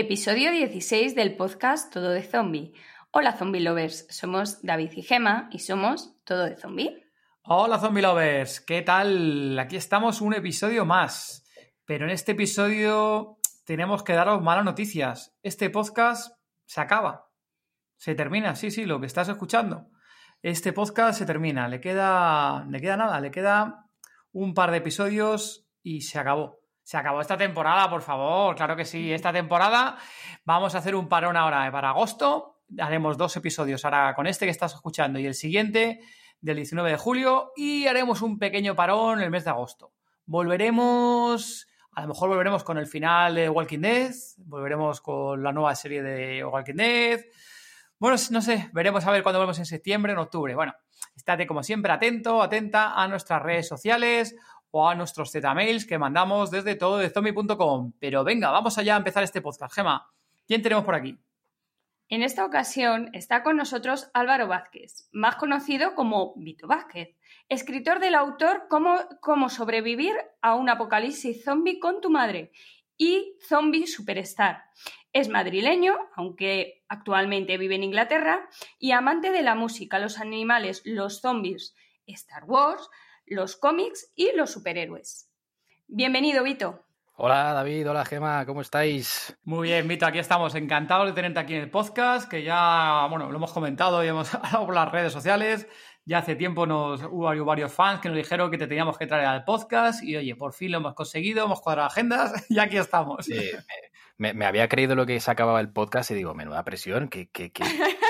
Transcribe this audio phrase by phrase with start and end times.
[0.00, 2.72] Episodio 16 del podcast Todo de Zombie.
[3.10, 7.04] Hola Zombie Lovers, somos David y Gema y somos Todo de Zombie.
[7.42, 9.58] Hola Zombie Lovers, ¿qué tal?
[9.58, 11.44] Aquí estamos un episodio más.
[11.84, 15.36] Pero en este episodio tenemos que daros malas noticias.
[15.42, 16.32] Este podcast
[16.64, 17.32] se acaba.
[17.96, 19.88] Se termina, sí, sí, lo que estás escuchando.
[20.42, 21.66] Este podcast se termina.
[21.66, 23.90] Le queda, le queda nada, le queda
[24.30, 26.60] un par de episodios y se acabó.
[26.88, 28.56] Se acabó esta temporada, por favor.
[28.56, 29.12] Claro que sí.
[29.12, 29.98] Esta temporada
[30.46, 32.62] vamos a hacer un parón ahora para agosto.
[32.78, 36.00] Haremos dos episodios ahora con este que estás escuchando y el siguiente
[36.40, 39.92] del 19 de julio y haremos un pequeño parón el mes de agosto.
[40.24, 45.74] Volveremos, a lo mejor volveremos con el final de Walking Dead, volveremos con la nueva
[45.74, 47.20] serie de Walking Dead.
[47.98, 50.54] Bueno, no sé, veremos a ver cuándo volvemos en septiembre, en octubre.
[50.54, 50.72] Bueno,
[51.14, 54.36] estate como siempre atento, atenta a nuestras redes sociales
[54.70, 57.92] o a nuestros Z-mails que mandamos desde todo de zombie.com.
[57.98, 59.74] Pero venga, vamos allá a empezar este podcast.
[59.74, 60.10] Gema,
[60.46, 61.18] ¿quién tenemos por aquí?
[62.10, 67.14] En esta ocasión está con nosotros Álvaro Vázquez, más conocido como Vito Vázquez,
[67.50, 72.50] escritor del autor Cómo, Cómo sobrevivir a un apocalipsis zombie con tu madre
[72.96, 74.64] y Zombie Superstar.
[75.12, 81.20] Es madrileño, aunque actualmente vive en Inglaterra, y amante de la música, los animales, los
[81.20, 81.74] zombies,
[82.06, 82.88] Star Wars,
[83.30, 85.30] los cómics y los superhéroes.
[85.86, 86.84] Bienvenido, Vito.
[87.20, 89.36] Hola David, hola Gema, ¿cómo estáis?
[89.42, 93.28] Muy bien, Vito, aquí estamos encantados de tenerte aquí en el podcast, que ya, bueno,
[93.30, 95.66] lo hemos comentado y hemos hablado por las redes sociales.
[96.04, 99.26] Ya hace tiempo nos hubo varios fans que nos dijeron que te teníamos que traer
[99.26, 103.26] al podcast y oye, por fin lo hemos conseguido, hemos cuadrado agendas y aquí estamos.
[103.26, 103.50] Sí,
[104.16, 107.50] me, había creído lo que se acababa el podcast y digo, menuda presión, que, que,
[107.50, 107.64] que...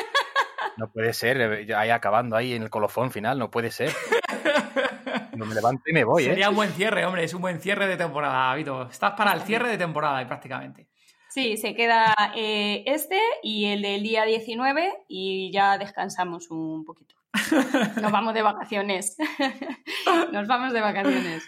[0.76, 3.92] no puede ser, eh, ahí acabando ahí en el colofón final, no puede ser.
[5.36, 6.30] No me levanto y me voy, ¿eh?
[6.30, 8.88] Sería un buen cierre, hombre, es un buen cierre de temporada, Vito.
[8.90, 10.88] Estás para el cierre de temporada prácticamente.
[11.28, 17.14] Sí, se queda eh, este y el del día 19 y ya descansamos un poquito.
[18.02, 19.16] Nos vamos de vacaciones.
[20.32, 21.44] Nos vamos de vacaciones.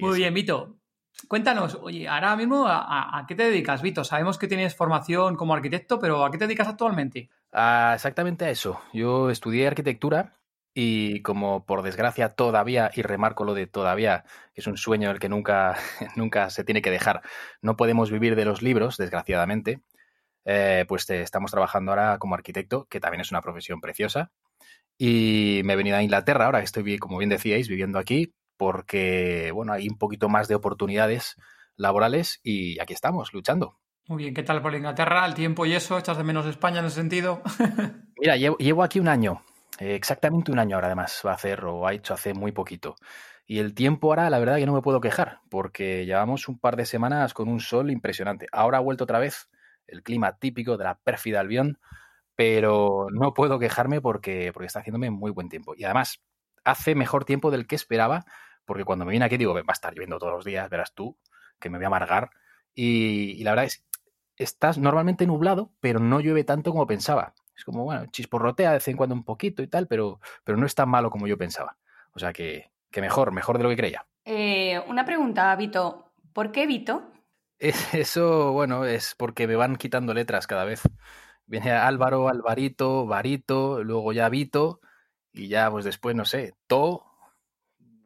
[0.00, 0.76] Muy bien, Vito.
[1.26, 4.04] Cuéntanos, oye, ahora mismo, ¿a, qué te dedicas, Vito?
[4.04, 7.28] Sabemos que tienes formación como arquitecto, pero ¿a qué te dedicas actualmente?
[7.52, 8.80] Ah, exactamente a eso.
[8.92, 10.37] Yo estudié arquitectura
[10.80, 14.22] y como por desgracia todavía, y remarco lo de todavía,
[14.54, 15.76] que es un sueño el que nunca,
[16.14, 17.20] nunca se tiene que dejar,
[17.60, 19.80] no podemos vivir de los libros, desgraciadamente,
[20.44, 24.30] eh, pues estamos trabajando ahora como arquitecto, que también es una profesión preciosa.
[24.96, 29.50] Y me he venido a Inglaterra, ahora que estoy, como bien decíais, viviendo aquí, porque,
[29.52, 31.34] bueno, hay un poquito más de oportunidades
[31.74, 33.80] laborales y aquí estamos, luchando.
[34.06, 35.26] Muy bien, ¿qué tal por Inglaterra?
[35.26, 35.98] ¿El tiempo y eso?
[35.98, 37.42] ¿Echas de menos España en ese sentido?
[38.16, 41.86] Mira, llevo, aquí un año, eh, exactamente un año ahora además va a hacer o
[41.86, 42.96] ha hecho hace muy poquito.
[43.46, 46.76] Y el tiempo ahora, la verdad que no me puedo quejar, porque llevamos un par
[46.76, 48.46] de semanas con un sol impresionante.
[48.52, 49.48] Ahora ha vuelto otra vez
[49.86, 51.78] el clima típico de la pérfida Albión,
[52.36, 55.74] pero no puedo quejarme porque, porque está haciéndome muy buen tiempo.
[55.76, 56.22] Y además,
[56.62, 58.26] hace mejor tiempo del que esperaba,
[58.64, 61.18] porque cuando me vine aquí digo, va a estar lloviendo todos los días, verás tú,
[61.58, 62.30] que me voy a amargar.
[62.74, 63.84] Y, la verdad es,
[64.36, 67.34] estás normalmente nublado, pero no llueve tanto como pensaba.
[67.58, 70.64] Es como, bueno, chisporrotea de vez en cuando un poquito y tal, pero, pero no
[70.64, 71.76] es tan malo como yo pensaba.
[72.12, 74.06] O sea que, que mejor, mejor de lo que creía.
[74.24, 76.12] Eh, una pregunta, Vito.
[76.32, 77.10] ¿Por qué Vito?
[77.58, 80.82] Eso, bueno, es porque me van quitando letras cada vez.
[81.46, 84.80] Viene Álvaro, Alvarito, Varito, luego ya Vito,
[85.32, 87.04] y ya, pues después, no sé, To,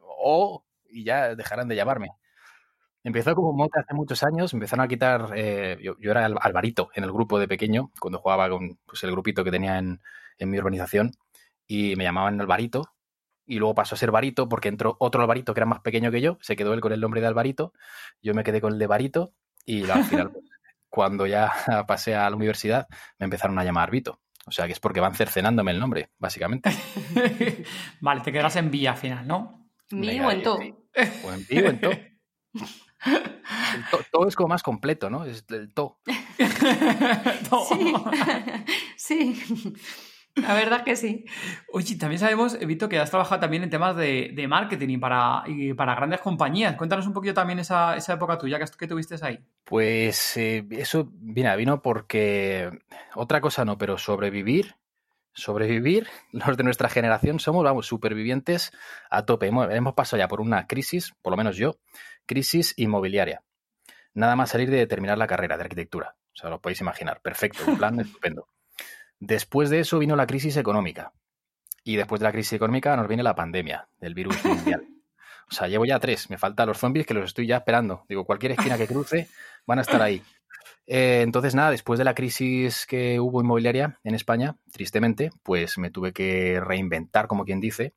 [0.00, 2.12] O, y ya dejarán de llamarme.
[3.04, 7.12] Empezó como mote hace muchos años, empezaron a quitar, eh, yo, era Alvarito en el
[7.12, 10.00] grupo de pequeño, cuando jugaba con pues, el grupito que tenía en,
[10.38, 11.12] mi urbanización,
[11.66, 12.94] y me llamaban Alvarito,
[13.44, 16.20] y luego pasó a ser Varito porque entró otro Alvarito que era más pequeño que
[16.20, 17.72] yo, se quedó él con el nombre de Alvarito,
[18.20, 19.32] yo me quedé con el de Varito,
[19.64, 20.44] y al final, pues,
[20.88, 21.52] cuando ya
[21.88, 22.86] pasé a la universidad,
[23.18, 24.20] me empezaron a llamar Vito.
[24.44, 26.70] O sea que es porque van cercenándome el nombre, básicamente.
[28.00, 29.70] vale, te quedas en vía final, ¿no?
[29.90, 30.58] Mi o en todo.
[30.58, 31.92] O en vivo, en todo.
[34.10, 35.24] Todo es como más completo, ¿no?
[35.24, 35.98] Es el to.
[37.68, 37.94] sí.
[38.96, 39.74] sí.
[40.34, 41.26] La verdad que sí.
[41.72, 45.44] Oye, también sabemos, Vito, que has trabajado también en temas de, marketing y para,
[45.76, 46.74] para grandes compañías.
[46.76, 49.38] Cuéntanos un poquito también esa, época tuya que, que tuviste ahí.
[49.64, 52.70] Pues eh, eso, mira, vino porque
[53.14, 54.76] otra cosa no, pero sobrevivir
[55.34, 58.72] sobrevivir, los de nuestra generación somos, vamos, supervivientes
[59.10, 59.48] a tope.
[59.48, 61.76] Hemos pasado ya por una crisis, por lo menos yo,
[62.26, 63.42] crisis inmobiliaria.
[64.14, 66.16] Nada más salir de terminar la carrera de arquitectura.
[66.32, 67.20] O sea, lo podéis imaginar.
[67.20, 68.48] Perfecto, un plan estupendo.
[69.18, 71.12] Después de eso vino la crisis económica.
[71.84, 74.86] Y después de la crisis económica nos viene la pandemia del virus mundial.
[75.50, 76.30] O sea, llevo ya tres.
[76.30, 78.04] Me faltan los zombies que los estoy ya esperando.
[78.08, 79.28] Digo, cualquier esquina que cruce
[79.66, 80.22] van a estar ahí.
[80.86, 85.90] Eh, entonces, nada, después de la crisis que hubo inmobiliaria en España, tristemente, pues me
[85.90, 87.94] tuve que reinventar, como quien dice,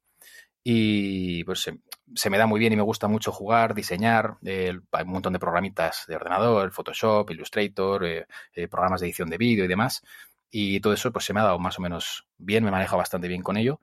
[0.64, 1.70] y pues
[2.14, 5.40] se, me da muy bien y me gusta mucho jugar, diseñar, hay un montón de
[5.40, 10.04] programitas de ordenador, Photoshop, Illustrator, eh, eh, programas de edición de vídeo y demás,
[10.52, 13.28] y todo eso pues se me ha dado más o menos bien, me manejo bastante
[13.28, 13.80] bien con ello,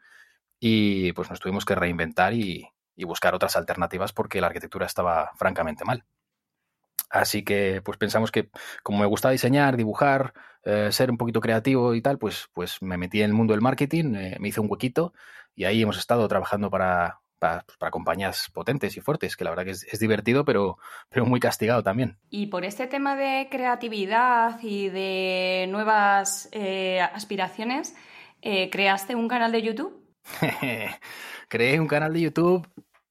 [0.61, 2.71] y pues nos tuvimos que reinventar y
[3.05, 6.05] buscar otras alternativas porque la arquitectura estaba francamente mal.
[7.13, 8.51] Así que pues pensamos que
[8.83, 10.33] como me gusta diseñar, dibujar,
[10.65, 13.61] eh, ser un poquito creativo y tal, pues, pues me metí en el mundo del
[13.61, 15.13] marketing, eh, me hice un huequito
[15.55, 19.73] y ahí hemos estado trabajando para, para, compañías potentes y fuertes, que la verdad que
[19.73, 20.79] es, divertido, pero,
[21.09, 22.17] pero muy castigado también.
[22.31, 27.95] Y por este tema de creatividad y de nuevas eh, aspiraciones,
[28.41, 30.05] ¿creaste un canal de YouTube?
[31.49, 32.69] Creé un canal de YouTube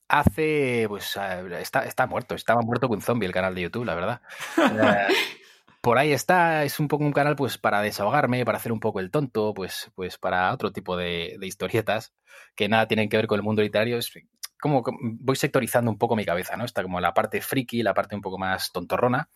[0.07, 1.17] hace, pues
[1.59, 4.21] está, está muerto, estaba muerto con zombie el canal de YouTube, la verdad.
[5.81, 8.99] Por ahí está, es un poco un canal pues para desahogarme, para hacer un poco
[8.99, 12.13] el tonto, pues, pues para otro tipo de, historietas
[12.55, 13.97] que nada tienen que ver con el mundo literario.
[13.97, 14.11] Es
[14.59, 16.65] como voy sectorizando un poco mi cabeza, ¿no?
[16.65, 19.29] Está como la parte friki, la parte un poco más tontorrona,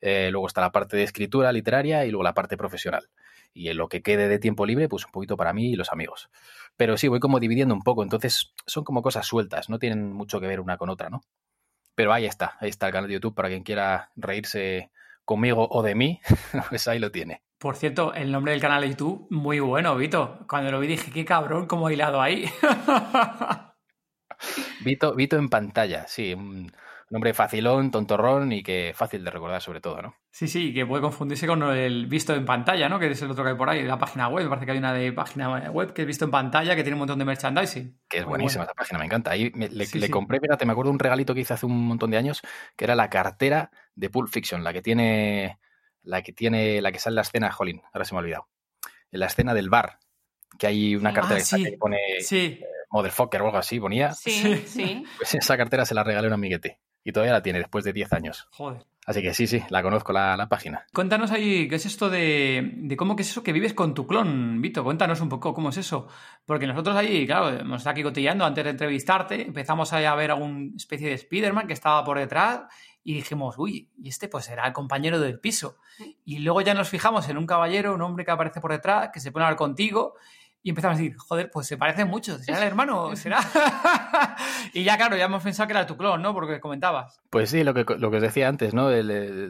[0.00, 3.10] eh, luego está la parte de escritura literaria y luego la parte profesional.
[3.52, 5.90] Y en lo que quede de tiempo libre, pues un poquito para mí y los
[5.92, 6.30] amigos.
[6.76, 10.38] Pero sí, voy como dividiendo un poco, entonces son como cosas sueltas, no tienen mucho
[10.38, 11.22] que ver una con otra, ¿no?
[11.96, 14.92] Pero ahí está, ahí está el canal de YouTube para quien quiera reírse
[15.28, 16.20] conmigo o de mí,
[16.70, 17.42] pues ahí lo tiene.
[17.58, 20.38] Por cierto, el nombre del canal de YouTube, muy bueno, Vito.
[20.48, 22.50] Cuando lo vi dije, qué cabrón, cómo hilado ahí.
[24.80, 26.34] Vito, Vito en pantalla, sí
[27.10, 30.14] nombre facilón, tontorrón y que fácil de recordar sobre todo, ¿no?
[30.30, 32.98] Sí, sí, que puede confundirse con el visto en pantalla, ¿no?
[32.98, 34.48] Que es el otro que hay por ahí, la página web.
[34.48, 37.00] Parece que hay una de página web que es visto en pantalla que tiene un
[37.00, 37.98] montón de merchandising.
[38.08, 39.30] Que es buenísima esa página, me encanta.
[39.30, 42.42] Ahí le, compré, fíjate, me acuerdo un regalito que hice hace un montón de años,
[42.76, 45.58] que era la cartera de Pulp Fiction, la que tiene,
[46.02, 48.48] la que tiene, la que sale en la escena, jolín, ahora se me ha olvidado.
[49.10, 49.98] En la escena del bar,
[50.58, 52.58] que hay una cartera ah, que pone sí.
[52.60, 54.12] Eh, Motherfucker o algo así, ponía.
[54.12, 55.04] Sí, sí.
[55.16, 57.92] Pues esa cartera se la regalé a un amiguete y todavía la tiene después de
[57.92, 58.48] 10 años.
[58.50, 58.84] Joder.
[59.08, 60.84] Así que sí, sí, la conozco la, página.
[60.92, 64.06] Cuéntanos ahí, ¿qué es esto de, de, cómo que es eso que vives con tu
[64.06, 64.84] clon, Vito?
[64.84, 66.08] Cuéntanos un poco cómo es eso.
[66.44, 70.76] Porque nosotros ahí, claro, hemos estado aquí cotillando antes de entrevistarte, empezamos a ver alguna
[70.76, 72.64] especie de Spider-Man que estaba por detrás
[73.02, 75.78] y dijimos, uy, y este pues será el compañero del piso.
[76.26, 79.20] Y luego ya nos fijamos en un caballero, un hombre que aparece por detrás, que
[79.20, 80.16] se pone a hablar contigo
[80.62, 83.14] y empezamos a decir, joder, pues se parece mucho, ¿será el hermano?
[83.16, 83.40] ¿Será?
[84.72, 86.34] y ya, claro, ya hemos pensado que era tu clon, ¿no?
[86.34, 87.20] Porque comentabas.
[87.30, 88.88] Pues sí, lo que, lo que os decía antes, ¿no?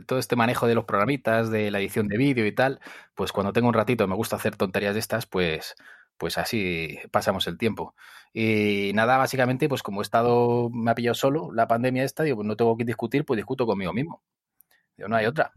[0.06, 2.80] todo este manejo de los programitas, de la edición de vídeo y tal,
[3.14, 5.76] pues cuando tengo un ratito me gusta hacer tonterías de estas, pues,
[6.18, 7.94] pues así pasamos el tiempo.
[8.32, 12.36] Y nada, básicamente, pues como he estado, me ha pillado solo la pandemia esta, digo,
[12.36, 14.22] pues no tengo que discutir, pues discuto conmigo mismo.
[14.96, 15.52] Digo, no hay otra.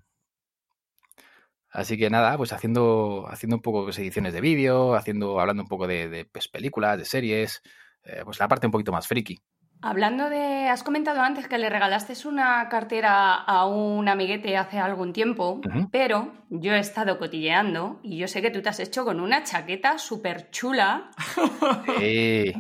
[1.72, 5.70] Así que nada, pues haciendo, haciendo un poco pues, ediciones de vídeo, haciendo, hablando un
[5.70, 7.62] poco de, pues, películas, de series,
[8.04, 9.40] eh, pues la parte un poquito más friki.
[9.84, 15.12] Hablando de, has comentado antes que le regalaste una cartera a un amiguete hace algún
[15.12, 15.60] tiempo,
[15.92, 19.44] pero yo he estado cotilleando y yo sé que tú te has hecho con una
[19.44, 21.10] chaqueta súper chula
[22.00, 22.54] de,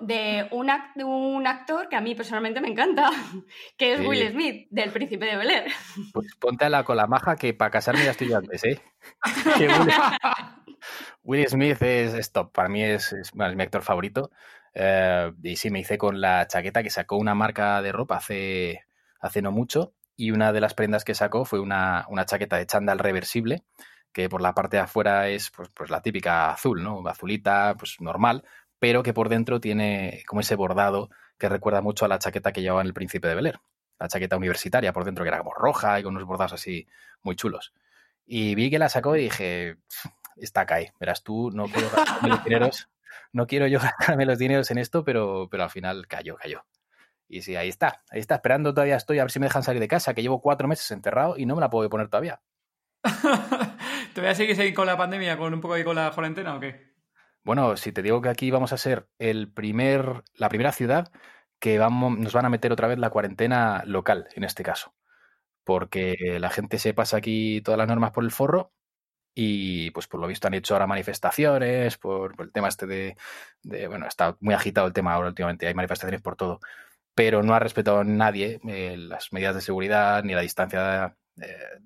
[0.00, 3.10] de, un, actor que a mí personalmente me encanta,
[3.76, 5.70] que es Will Smith, del Príncipe de Bel Air.
[6.12, 8.80] Pues ponte a la cola maja que para casarme ya estoy yo antes, ¿eh?
[11.22, 11.46] Will...
[11.46, 14.30] Smith es, top, para mí es, es mi actor favorito.
[14.74, 18.84] Eh, y sí, me hice con la chaqueta que sacó una marca de ropa hace,
[19.20, 19.94] hace no mucho.
[20.16, 23.64] Y una de las prendas que sacó fue una, chaqueta de chándal reversible,
[24.12, 27.06] que por la parte de afuera es pues, pues la típica azul, ¿no?
[27.08, 28.44] Azulita, pues normal,
[28.78, 32.60] pero que por dentro tiene como ese bordado que recuerda mucho a la chaqueta que
[32.60, 33.58] llevaba en el Príncipe de Bel
[33.98, 36.86] La chaqueta universitaria por dentro, que era como roja y con unos bordados así
[37.22, 37.72] muy chulos.
[38.26, 39.78] Y vi que la sacó y dije,
[40.36, 42.88] esta cae, verás tú, no quiero gastar los dineros
[43.32, 43.78] no quiero yo
[44.18, 46.64] gastarme los dineros en esto, pero, pero al final cayó, cayó.
[47.28, 49.80] Y sí, ahí está, ahí está, esperando todavía estoy a ver si me dejan salir
[49.80, 52.40] de casa, que llevo cuatro meses enterrado y no me la puedo poner todavía.
[54.14, 56.60] ¿Te voy a seguir con la pandemia, con un poco ahí con la cuarentena o
[56.60, 56.90] qué?
[57.44, 61.10] Bueno, si te digo que aquí vamos a ser el primer, la primera ciudad
[61.60, 64.94] que vamos, nos van a meter otra vez la cuarentena local, en este caso.
[65.64, 68.72] Porque la gente se pasa aquí todas las normas por el forro
[69.34, 73.16] y pues por lo visto han hecho ahora manifestaciones por, el tema este de,
[73.88, 76.60] bueno, está muy agitado el tema ahora últimamente, hay manifestaciones por todo,
[77.14, 81.80] pero no ha respetado nadie eh, las medidas de seguridad ni la distancia eh,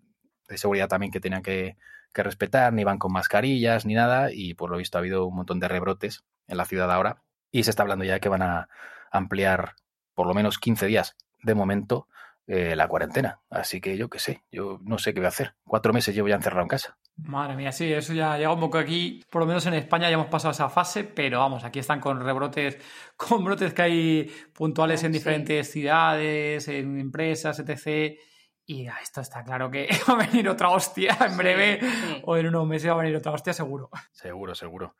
[0.49, 1.77] de seguridad también que tenían que,
[2.13, 5.37] que respetar, ni van con mascarillas ni nada y por lo visto ha habido un
[5.37, 8.69] montón de rebrotes en la ciudad ahora y se está hablando ya que van a
[9.11, 9.75] ampliar
[10.15, 12.09] por lo menos 15 días de momento
[12.47, 13.41] eh, la cuarentena.
[13.51, 15.55] Así que yo qué sé, yo no sé qué voy a hacer.
[15.65, 16.99] Cuatro meses llevo ya encerrado en casa.
[17.17, 20.15] Madre mía, sí, eso ya llega un poco aquí, por lo menos en España ya
[20.15, 22.77] hemos pasado esa fase, pero vamos, aquí están con rebrotes,
[23.17, 28.19] con brotes que hay puntuales en diferentes ciudades, en empresas, etc.
[28.67, 31.81] Y esto está claro que va a venir otra hostia en breve
[32.25, 33.91] o en unos meses va a venir otra hostia seguro.
[34.11, 34.97] Seguro, seguro.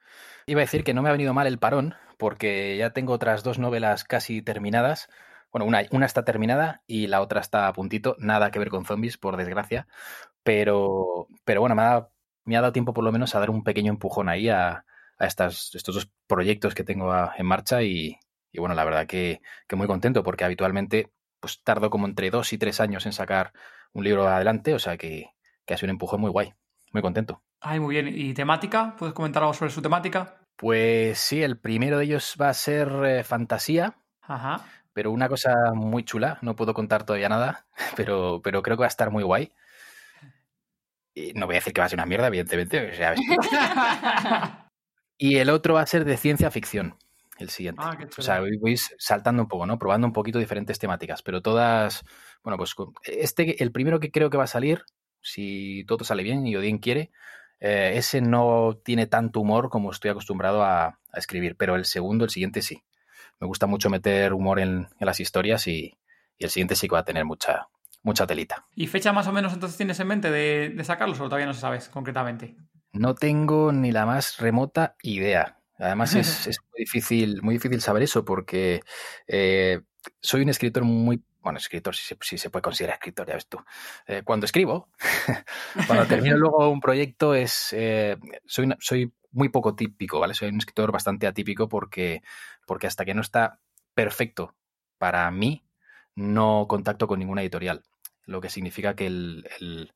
[0.47, 3.43] Iba a decir que no me ha venido mal el parón porque ya tengo otras
[3.43, 5.09] dos novelas casi terminadas.
[5.51, 8.17] Bueno, una, una está terminada y la otra está a puntito.
[8.19, 9.89] Nada que ver con zombies, por desgracia.
[10.45, 12.09] Pero, pero bueno, me ha,
[12.45, 14.85] me ha dado tiempo por lo menos a dar un pequeño empujón ahí a,
[15.19, 18.19] a estas, estos dos proyectos que tengo en marcha y,
[18.53, 21.11] y bueno, la verdad que, que, muy contento porque habitualmente
[21.41, 23.53] pues tardo como entre dos y tres años en sacar
[23.93, 25.31] un libro adelante, o sea que,
[25.67, 26.55] que ha sido un empujón muy guay,
[26.93, 27.43] muy contento.
[27.61, 28.09] Ay, muy bien.
[28.15, 28.95] ¿Y temática?
[28.99, 30.37] ¿Puedes comentar algo sobre su temática?
[30.57, 33.97] Pues sí, el primero de ellos va a ser eh, fantasía.
[34.23, 34.65] Ajá.
[34.93, 38.87] Pero una cosa muy chula, no puedo contar todavía nada, pero, pero creo que va
[38.87, 39.53] a estar muy guay.
[41.15, 42.91] Y no voy a decir que va a ser una mierda, evidentemente.
[42.91, 43.15] O sea,
[45.19, 46.97] y el otro va a ser de ciencia ficción,
[47.39, 47.81] el siguiente.
[47.85, 49.79] Ah, o sea, voy saltando un poco, ¿no?
[49.79, 52.05] Probando un poquito diferentes temáticas, pero todas,
[52.43, 54.85] bueno, pues este, el primero que creo que va a salir,
[55.21, 57.11] si todo sale bien y Odín quiere,
[57.61, 62.25] eh, ese no tiene tanto humor como estoy acostumbrado a, a, escribir, pero el segundo,
[62.25, 62.83] el siguiente sí.
[63.41, 65.97] Me gusta mucho meter humor en, en las historias y,
[66.39, 67.69] y, el siguiente sí que va a tener mucha,
[68.05, 68.67] mucha telita.
[68.77, 71.55] ¿Y fecha más o menos entonces tienes en mente de, de sacarlos o todavía no
[71.55, 72.55] se sabes concretamente?
[72.93, 75.59] No tengo ni la más remota idea.
[75.79, 78.83] Además es, es muy, difícil, muy difícil saber eso porque
[79.27, 79.81] eh,
[80.21, 83.47] soy un escritor muy bueno, escritor, si se, si se, puede considerar escritor, ya ves
[83.47, 83.59] tú.
[84.07, 84.89] Eh, cuando escribo,
[85.87, 90.33] cuando termino luego un proyecto, es eh, soy, una, soy muy poco típico, ¿vale?
[90.33, 92.23] Soy un escritor bastante atípico porque,
[92.67, 93.61] porque hasta que no está
[93.93, 94.55] perfecto
[94.97, 95.67] para mí,
[96.15, 97.83] no contacto con ninguna editorial.
[98.27, 99.93] Lo que significa que el,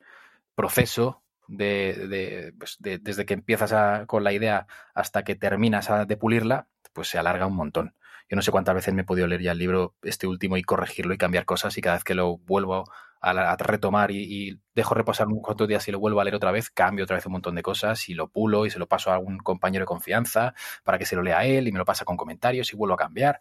[0.55, 6.05] proceso de, pues de, desde que empiezas a, con la idea hasta que terminas a,
[6.05, 7.95] de pulirla, pues se alarga un montón.
[8.29, 10.63] Yo no sé cuántas veces me he podido leer ya el libro, este último, y
[10.63, 12.85] corregirlo y cambiar cosas, y cada vez que lo vuelvo
[13.21, 16.71] a, retomar y, dejo reposar unos cuantos días y lo vuelvo a leer otra vez,
[16.71, 19.15] cambio otra vez un montón de cosas y lo pulo y se lo paso a
[19.15, 20.55] algún compañero de confianza
[20.85, 22.99] para que se lo lea él y me lo pasa con comentarios y vuelvo a
[22.99, 23.41] cambiar.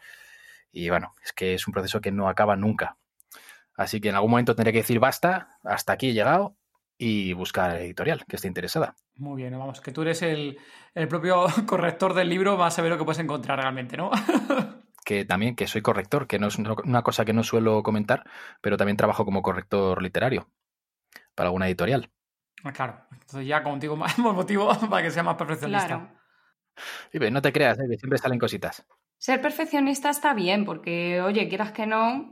[0.71, 2.97] Y bueno, es que es un proceso que no acaba nunca.
[3.77, 6.57] Así que en algún momento tendré que decir basta, hasta aquí he llegado
[6.97, 8.95] y buscar editorial que esté interesada.
[9.15, 10.57] Muy bien, vamos, que tú eres el,
[10.95, 14.11] el propio corrector del libro, vas a ver lo que puedes encontrar realmente, ¿no?
[15.05, 18.25] que también, que soy corrector, que no es una cosa que no suelo comentar,
[18.61, 20.49] pero también trabajo como corrector literario
[21.35, 22.11] para alguna editorial.
[22.63, 25.87] Ah, claro, entonces ya contigo más motivo para que sea más perfeccionista.
[25.87, 26.09] Claro.
[27.13, 27.85] Y ve, no te creas, ¿eh?
[27.89, 28.85] que siempre salen cositas.
[29.17, 32.29] Ser perfeccionista está bien, porque, oye, quieras que no,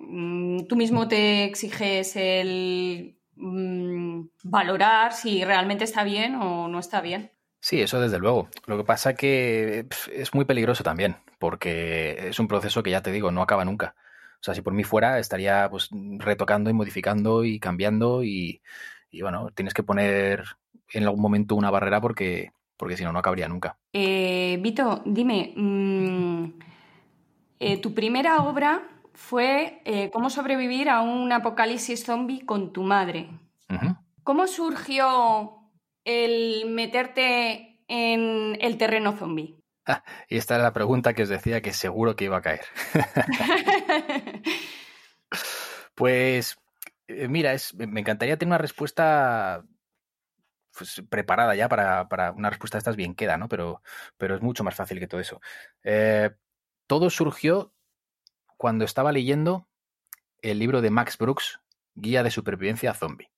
[0.69, 7.31] tú mismo te exiges el mmm, valorar si realmente está bien o no está bien.
[7.59, 8.49] Sí, eso desde luego.
[8.67, 13.11] Lo que pasa que es muy peligroso también, porque es un proceso que ya te
[13.11, 13.95] digo, no acaba nunca.
[14.35, 15.89] O sea, si por mí fuera, estaría pues
[16.19, 18.61] retocando y modificando y cambiando y,
[19.09, 20.43] y bueno, tienes que poner
[20.93, 23.79] en algún momento una barrera porque, porque si no, no acabaría nunca.
[23.91, 26.45] Eh, Vito, dime, mmm,
[27.59, 33.29] eh, tu primera obra fue eh, Cómo sobrevivir a un apocalipsis zombie con tu madre.
[33.69, 33.97] Uh -huh.
[34.23, 35.71] ¿Cómo surgió
[36.03, 39.55] el meterte en el terreno zombie?
[39.85, 42.65] Ah, y esta era la pregunta que os decía que seguro que iba a caer.
[45.95, 46.57] pues,
[47.07, 49.63] eh, mira, es, me encantaría tener una respuesta
[50.75, 53.47] pues, preparada ya para, para, una respuesta de estas bien queda, ¿no?
[53.47, 53.81] Pero,
[54.17, 55.39] pero es mucho más fácil que todo eso.
[55.83, 56.31] Eh,
[56.87, 57.73] todo surgió
[58.57, 59.67] cuando estaba leyendo
[60.41, 61.59] el libro de Max Brooks,
[61.95, 63.31] Guía de Supervivencia Zombie.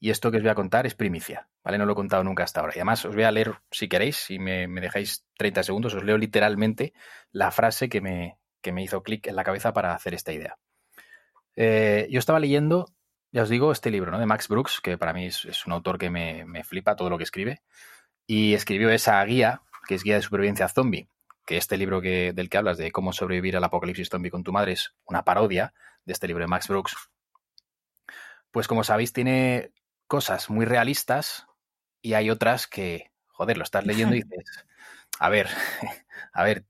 [0.00, 1.78] Y esto que os voy a contar es primicia, ¿vale?
[1.78, 2.72] No lo he contado nunca hasta ahora.
[2.74, 6.04] Y además os voy a leer, si queréis, si me, me dejáis 30 segundos, os
[6.04, 6.92] leo literalmente
[7.32, 10.58] la frase que me, que me hizo clic en la cabeza para hacer esta idea.
[11.56, 12.92] Eh, yo estaba leyendo,
[13.32, 14.20] ya os digo, este libro, ¿no?
[14.20, 17.10] De Max Brooks, que para mí es, es un autor que me, me, flipa todo
[17.10, 17.62] lo que escribe.
[18.26, 21.08] Y escribió esa guía que es Guía de Supervivencia Zombie,
[21.48, 24.52] que este libro que, del que hablas, de cómo sobrevivir al apocalipsis zombie con tu
[24.52, 25.72] madre, es una parodia
[26.04, 26.94] de este libro de Max Brooks,
[28.50, 29.72] pues como sabéis tiene
[30.06, 31.46] cosas muy realistas
[32.02, 34.66] y hay otras que, joder, lo estás leyendo y dices,
[35.18, 35.48] a ver,
[36.34, 36.66] a ver,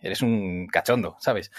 [0.00, 1.50] eres un cachondo, ¿sabes?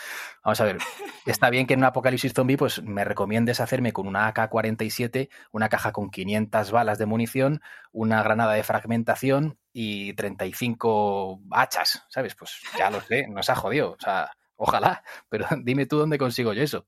[0.43, 0.77] Vamos a ver,
[1.25, 5.69] está bien que en un apocalipsis zombie pues me recomiendes hacerme con una AK-47, una
[5.69, 7.61] caja con 500 balas de munición,
[7.91, 12.35] una granada de fragmentación y 35 hachas, ¿sabes?
[12.35, 16.53] Pues ya lo sé, nos ha jodido, o sea, ojalá, pero dime tú dónde consigo
[16.53, 16.87] yo eso.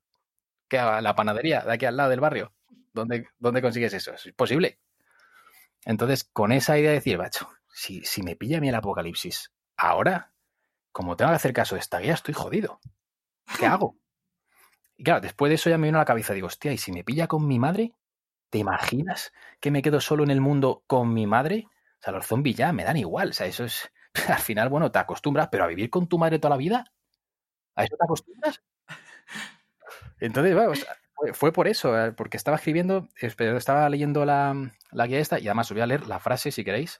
[0.68, 2.54] ¿Qué la panadería de aquí al lado del barrio?
[2.94, 4.14] ¿Dónde, dónde consigues eso?
[4.14, 4.80] ¿Es posible?
[5.86, 9.52] Entonces, con esa idea de decir, bacho, si, si me pilla a mí el apocalipsis
[9.78, 10.32] ahora,
[10.92, 12.80] como tengo que hacer caso de esta guía, estoy jodido.
[13.58, 13.98] ¿Qué hago?
[14.98, 16.92] Y claro, después de eso ya me vino a la cabeza, digo, hostia, ¿y si
[16.92, 17.94] me pilla con mi madre?
[18.50, 21.68] ¿Te imaginas que me quedo solo en el mundo con mi madre?
[22.00, 23.30] O sea, los zombies ya me dan igual.
[23.30, 23.92] O sea, eso es.
[24.28, 26.84] Al final, bueno, te acostumbras, pero a vivir con tu madre toda la vida,
[27.76, 28.62] ¿a eso te acostumbras?
[30.20, 30.74] Entonces, bueno,
[31.34, 35.72] fue, por eso, eh, porque estaba escribiendo, estaba leyendo la, la, guía esta, y además
[35.72, 37.00] os voy a leer la frase, si queréis.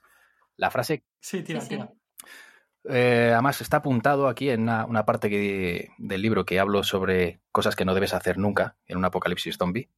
[0.56, 1.04] La frase.
[1.20, 1.92] Sí, tira, tira.
[2.88, 7.84] Eh, además, está apuntado aquí en una, parte del libro que hablo sobre cosas que
[7.84, 9.90] no debes hacer nunca en un apocalipsis zombie.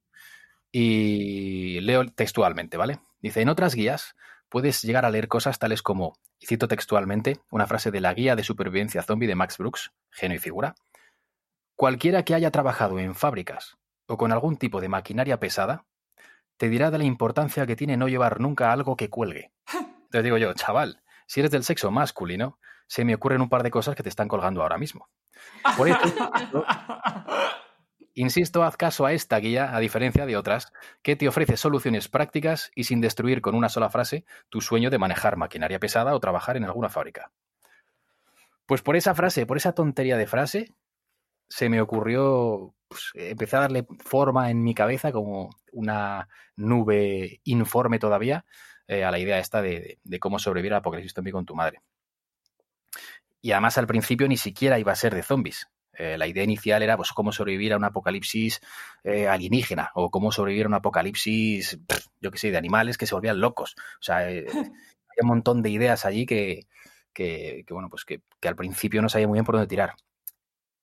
[0.71, 3.01] Y leo textualmente, ¿vale?
[3.21, 4.17] Dice, en otras guías
[4.49, 8.37] puedes llegar a leer cosas tales como, y cito textualmente, una frase de la guía
[8.37, 10.75] de supervivencia zombie de Max Brooks, genio y figura.
[11.77, 15.85] Cualquiera que haya trabajado en fábricas o con algún tipo de maquinaria pesada,
[16.57, 19.53] te dirá de la importancia que tiene no llevar nunca algo que cuelgue.
[20.11, 23.71] Te digo yo, chaval, si eres del sexo masculino, se me ocurren un par de
[23.71, 25.09] cosas que te están colgando ahora mismo.
[25.77, 26.01] Por eso,
[28.15, 30.73] insisto, haz caso a esta guía, a diferencia de otras,
[31.03, 34.99] que te ofrece soluciones prácticas y sin destruir con una sola frase tu sueño de
[34.99, 37.33] manejar maquinaria pesada o trabajar en alguna fábrica.
[38.67, 40.75] Pues por esa frase, por esa tontería de frase,
[41.49, 47.99] se me ocurrió, pues, empecé a darle forma en mi cabeza como una nube informe
[47.99, 48.45] todavía
[48.87, 51.81] eh, a la idea esta de, cómo sobrevivir al apocalipsis zombie con tu madre.
[53.43, 55.67] Y además al principio ni siquiera iba a ser de zombies.
[55.95, 58.61] Eh, la idea inicial era pues cómo sobrevivir a un apocalipsis
[59.05, 61.79] eh, alienígena o cómo sobrevivir a un apocalipsis,
[62.21, 63.75] yo qué sé, de animales que se volvían locos.
[64.01, 64.47] O sea, hay
[65.21, 66.67] un montón de ideas allí que,
[67.13, 69.95] que, bueno, pues que, que, al principio no sabía muy bien por dónde tirar.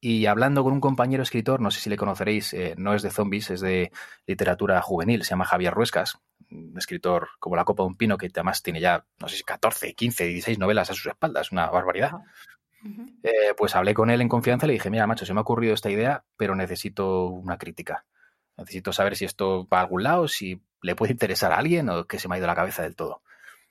[0.02, 3.10] Y hablando con un compañero escritor, no sé si le conoceréis, eh, no es de
[3.10, 3.92] zombies, es de
[4.28, 6.20] literatura juvenil, se llama Javier Ruescas,
[6.52, 9.44] un escritor como la copa de un pino que además tiene ya, no sé si
[9.44, 12.12] 14, 15, 16 novelas a sus espaldas, una barbaridad.
[13.24, 15.42] Eh, pues hablé con él en confianza y le dije, mira, macho, se me ha
[15.42, 18.06] ocurrido esta idea, pero necesito una crítica.
[18.58, 22.06] Necesito saber si esto va a algún lado, si le puede interesar a alguien o
[22.06, 23.22] que se me ha ido la cabeza del todo.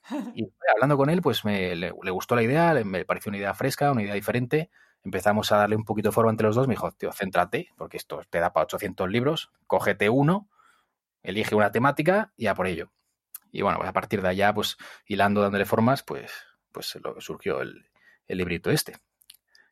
[0.35, 3.55] Y hablando con él, pues me, le, le gustó la idea, me pareció una idea
[3.55, 4.71] fresca, una idea diferente
[5.05, 6.69] empezamos a darle un poquito de forma entre los dos.
[6.69, 10.49] Me dijo, tío, céntrate, porque esto te da para 800 libros, cógete uno,
[11.31, 12.91] elige una temática y a por ello.
[13.51, 16.31] Y bueno, pues a partir de allá, pues hilando, dándole formas, pues,
[16.73, 17.89] pues lo, surgió el,
[18.27, 18.97] el librito este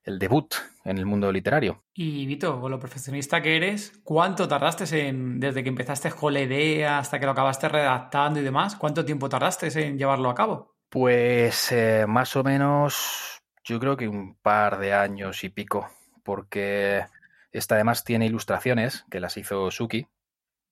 [0.06, 1.82] el debut en el mundo literario.
[1.92, 6.40] Y Vito, con lo perfeccionista que eres, ¿cuánto tardaste en, desde que empezaste con la
[6.40, 10.76] idea hasta que lo acabaste redactando y demás, cuánto tiempo tardaste en llevarlo a cabo?
[10.88, 15.90] Pues eh, más o menos yo creo que un par de años y pico,
[16.22, 17.04] porque
[17.50, 20.06] esta además tiene ilustraciones que las hizo Suki.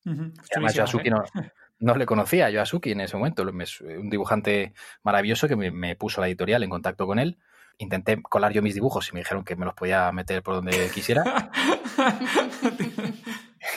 [0.04, 1.22] Además, yo a Suki no,
[1.78, 6.20] no, le conocía, yo a Suki en ese momento, un dibujante maravilloso que me, puso
[6.20, 7.38] la editorial en contacto con él.
[7.78, 10.90] Intenté colar yo mis dibujos y me dijeron que me los podía meter por donde
[10.94, 11.50] quisiera.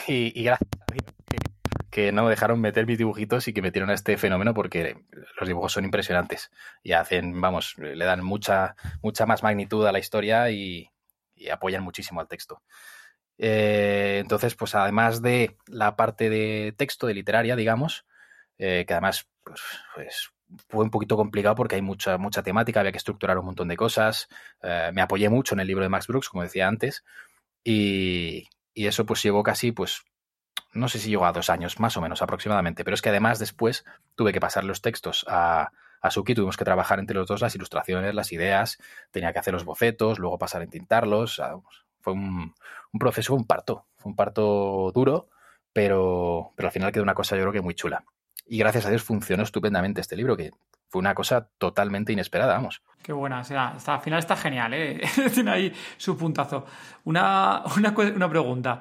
[0.06, 0.68] y, y gracias
[1.98, 5.04] que no dejaron meter mis dibujitos y que metieron a este fenómeno porque
[5.36, 6.52] los dibujos son impresionantes
[6.84, 10.90] y hacen, vamos, le dan mucha, mucha más magnitud a la historia y,
[11.50, 12.62] apoyan muchísimo al texto.
[13.38, 18.04] Eh, entonces, pues además de la parte de texto, de literaria, digamos,
[18.58, 19.62] eh, que además pues,
[19.94, 20.30] pues,
[20.68, 23.76] fue un poquito complicado porque hay mucha, mucha temática, había que estructurar un montón de
[23.76, 24.28] cosas.
[24.62, 27.04] Eh, me apoyé mucho en el libro de Max Brooks, como decía antes,
[27.64, 30.02] y, y eso pues llevó casi pues
[30.72, 33.38] no sé si llegó a dos años, más o menos aproximadamente, pero es que además
[33.38, 37.40] después tuve que pasar los textos a, a Suki, tuvimos que trabajar entre los dos
[37.40, 38.78] las ilustraciones, las ideas,
[39.10, 41.40] tenía que hacer los bocetos, luego pasar a entintarlos,
[42.00, 42.54] fue un,
[42.98, 45.28] proceso, un parto, fue un parto duro,
[45.72, 48.04] pero, pero al final quedó una cosa yo creo que muy chula.
[48.46, 50.52] Y gracias a Dios funcionó estupendamente este libro, que
[50.88, 52.82] fue una cosa totalmente inesperada, vamos.
[53.02, 55.02] Qué buena, o sea, al final está genial, ¿eh?
[55.34, 56.64] Tiene ahí su puntazo.
[57.04, 58.80] Una, una, una pregunta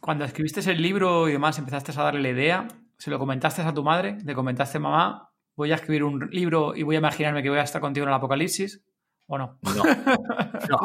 [0.00, 3.74] cuando escribiste el libro y demás, empezaste a darle la idea, ¿se lo comentaste a
[3.74, 4.18] tu madre?
[4.24, 7.62] ¿Le comentaste, mamá, voy a escribir un libro y voy a imaginarme que voy a
[7.62, 8.82] estar contigo en el apocalipsis?
[9.28, 9.58] ¿O no?
[9.62, 9.84] No,
[10.70, 10.78] no.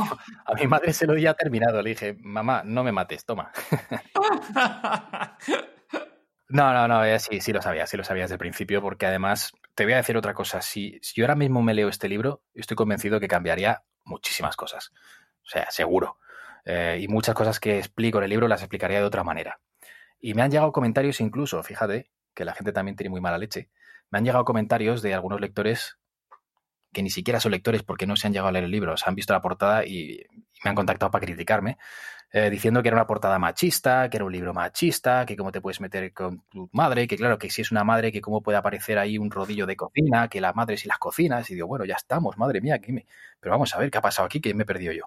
[0.46, 1.82] A mi madre se lo había terminado.
[1.82, 3.52] Le dije, mamá, no me mates, toma.
[6.50, 9.08] No, no, no, eh, sí, sí lo sabía, sí lo sabía desde el principio, porque
[9.08, 10.62] además te voy a decir otra cosa.
[10.62, 14.92] Si, si yo ahora mismo me leo este libro, estoy convencido que cambiaría muchísimas cosas.
[15.44, 16.20] O sea, seguro.
[16.64, 19.62] Eh, y muchas cosas que explico en el libro las explicaría de otra manera.
[20.20, 23.72] Y me han llegado comentarios incluso, fíjate, que la gente también tiene muy mala leche,
[24.12, 25.98] me han llegado comentarios de algunos lectores
[26.94, 29.10] que ni siquiera son lectores porque no se han llegado a leer el libro, se
[29.10, 30.22] han visto la portada y,
[30.64, 31.78] me han contactado para criticarme,
[32.32, 35.62] eh, diciendo que era una portada machista, que era un libro machista, que cómo te
[35.62, 38.58] puedes meter con tu madre, que claro, que si es una madre, que cómo puede
[38.58, 41.86] aparecer ahí un rodillo de cocina, que las madres y las cocinas, y digo, bueno,
[41.86, 43.06] ya estamos, madre mía, que me...
[43.40, 45.06] pero vamos a ver qué ha pasado aquí, que me he perdido yo.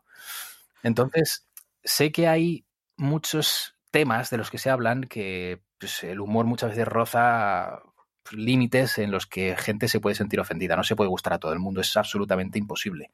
[0.83, 1.49] Entonces,
[1.83, 2.65] sé que hay
[2.97, 7.83] muchos temas de los que se hablan que pues, el humor muchas veces roza
[8.33, 10.77] límites en los que gente se puede sentir ofendida.
[10.77, 13.13] No se puede gustar a todo el mundo, es absolutamente imposible.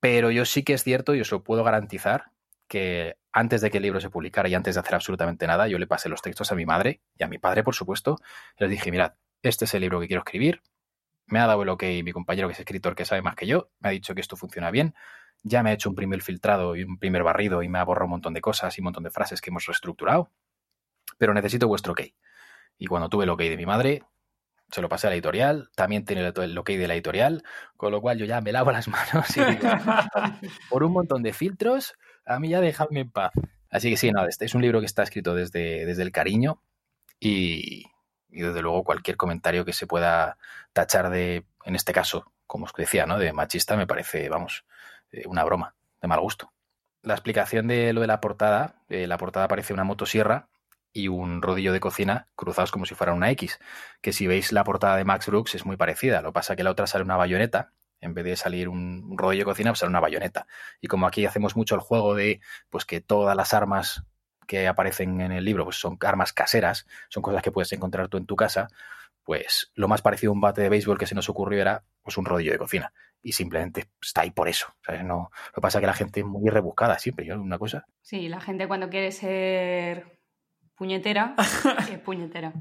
[0.00, 2.30] Pero yo sí que es cierto y os lo puedo garantizar
[2.68, 5.78] que antes de que el libro se publicara y antes de hacer absolutamente nada, yo
[5.78, 8.18] le pasé los textos a mi madre y a mi padre, por supuesto,
[8.58, 10.62] les dije, mirad, este es el libro que quiero escribir,
[11.26, 13.70] me ha dado el ok mi compañero que es escritor que sabe más que yo,
[13.80, 14.94] me ha dicho que esto funciona bien,
[15.42, 18.06] ya me ha hecho un primer filtrado y un primer barrido y me ha borrado
[18.06, 20.30] un montón de cosas y un montón de frases que hemos reestructurado,
[21.16, 22.02] pero necesito vuestro ok.
[22.78, 24.02] Y cuando tuve el ok de mi madre,
[24.70, 27.42] se lo pasé a la editorial, también tiene el ok de la editorial,
[27.76, 29.68] con lo cual yo ya me lavo las manos y digo,
[30.70, 31.94] por un montón de filtros,
[32.26, 33.32] a mí ya dejadme en paz.
[33.70, 36.62] Así que sí, no, este es un libro que está escrito desde, desde el cariño
[37.20, 37.84] y,
[38.28, 40.38] desde luego cualquier comentario que se pueda
[40.72, 43.18] tachar de, en este caso, como os decía, ¿no?
[43.18, 44.64] De machista me parece, vamos,
[45.12, 46.52] eh, una broma, de mal gusto.
[47.02, 50.48] La explicación de lo de la portada, eh, la portada parece una motosierra
[50.98, 53.60] y un rodillo de cocina cruzados como si fuera una X,
[54.00, 56.70] que si veis la portada de Max Brooks es muy parecida, lo pasa que la
[56.70, 60.00] otra sale una bayoneta, en vez de salir un rodillo de cocina, pues sale una
[60.00, 60.46] bayoneta.
[60.80, 64.02] Y como aquí hacemos mucho el juego de pues que todas las armas
[64.48, 68.16] que aparecen en el libro pues son armas caseras, son cosas que puedes encontrar tú
[68.16, 68.68] en tu casa,
[69.22, 72.16] pues lo más parecido a un bate de béisbol que se nos ocurrió era pues
[72.18, 72.92] un rodillo de cocina.
[73.22, 74.74] Y simplemente está ahí por eso.
[75.04, 77.86] No, lo que pasa es que la gente es muy rebuscada siempre, yo una cosa.
[78.00, 80.17] Sí, la gente cuando quiere ser
[80.78, 81.34] puñetera,
[81.90, 82.52] es puñetera.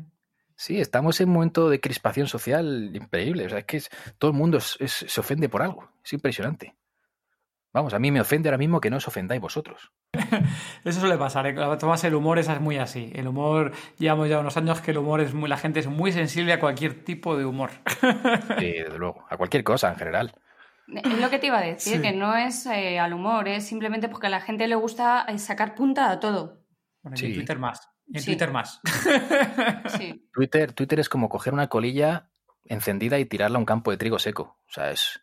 [0.55, 3.45] Sí, estamos en un momento de crispación social increíble.
[3.45, 3.81] O sea, es que
[4.17, 5.91] todo el mundo se ofende por algo.
[6.03, 6.75] Es impresionante.
[7.73, 9.91] Vamos, a mí me ofende ahora mismo que no os ofendáis vosotros.
[10.83, 11.45] Eso suele pasar.
[11.45, 11.55] ¿eh?
[11.79, 13.11] Tomás, el humor es muy así.
[13.13, 15.47] El humor, llevamos ya unos años que el humor es muy.
[15.47, 17.69] La gente es muy sensible a cualquier tipo de humor.
[18.57, 19.25] Sí, desde luego.
[19.29, 20.33] A cualquier cosa en general.
[20.87, 24.07] Es lo que te iba a decir, que no es eh, al humor, es simplemente
[24.07, 26.63] porque a la gente le gusta eh, sacar punta a todo.
[27.03, 27.89] Bueno, y Twitter más.
[28.13, 28.79] En Twitter más.
[29.97, 30.27] sí.
[30.33, 32.29] Twitter, Twitter es como coger una colilla
[32.69, 34.57] encendida y tirarla a un campo de trigo seco.
[34.67, 35.19] O sea, es,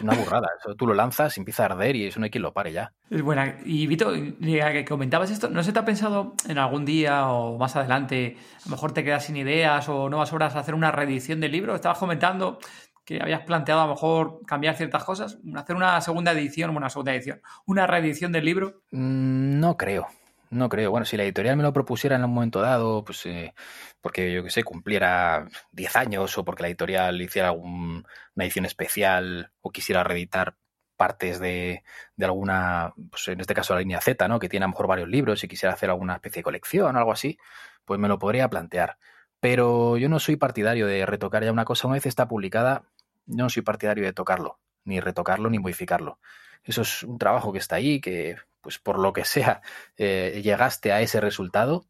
[0.00, 0.48] una burrada.
[0.58, 2.92] Eso tú lo lanzas, empieza a arder y eso no hay quien lo pare ya.
[3.10, 3.56] Es buena.
[3.64, 7.58] Y Vito, ya que comentabas esto, ¿no se te ha pensado en algún día o
[7.58, 11.40] más adelante, a lo mejor te quedas sin ideas o nuevas horas hacer una reedición
[11.40, 11.74] del libro?
[11.74, 12.58] Estabas comentando
[13.04, 17.14] que habías planteado a lo mejor cambiar ciertas cosas, hacer una segunda edición, una segunda
[17.14, 18.82] edición, una reedición del libro.
[18.90, 20.08] Mm, no creo.
[20.50, 20.90] No creo.
[20.90, 23.54] Bueno, si la editorial me lo propusiera en un momento dado, pues eh,
[24.00, 28.04] porque yo que sé, cumpliera 10 años o porque la editorial hiciera una
[28.36, 30.56] edición especial o quisiera reeditar
[30.96, 31.84] partes de,
[32.16, 34.38] de, alguna, pues en este caso la línea Z, ¿no?
[34.38, 36.98] Que tiene a lo mejor varios libros y quisiera hacer alguna especie de colección o
[36.98, 37.38] algo así,
[37.84, 38.98] pues me lo podría plantear.
[39.40, 42.84] Pero yo no soy partidario de retocar ya una cosa una vez está publicada,
[43.26, 46.18] yo no soy partidario de tocarlo, ni retocarlo, ni modificarlo.
[46.64, 48.36] Eso es un trabajo que está ahí, que
[48.68, 49.62] pues por lo que sea,
[49.96, 51.86] eh, llegaste a ese resultado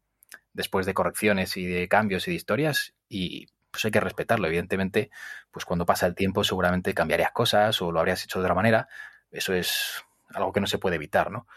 [0.53, 4.47] después de correcciones y de cambios y de historias y pues hay que respetarlo.
[4.47, 5.11] Evidentemente,
[5.51, 8.87] pues cuando pasa el tiempo seguramente cambiarías cosas o lo habrías hecho de otra manera.
[9.29, 11.47] Eso es algo que no se puede evitar, ¿no?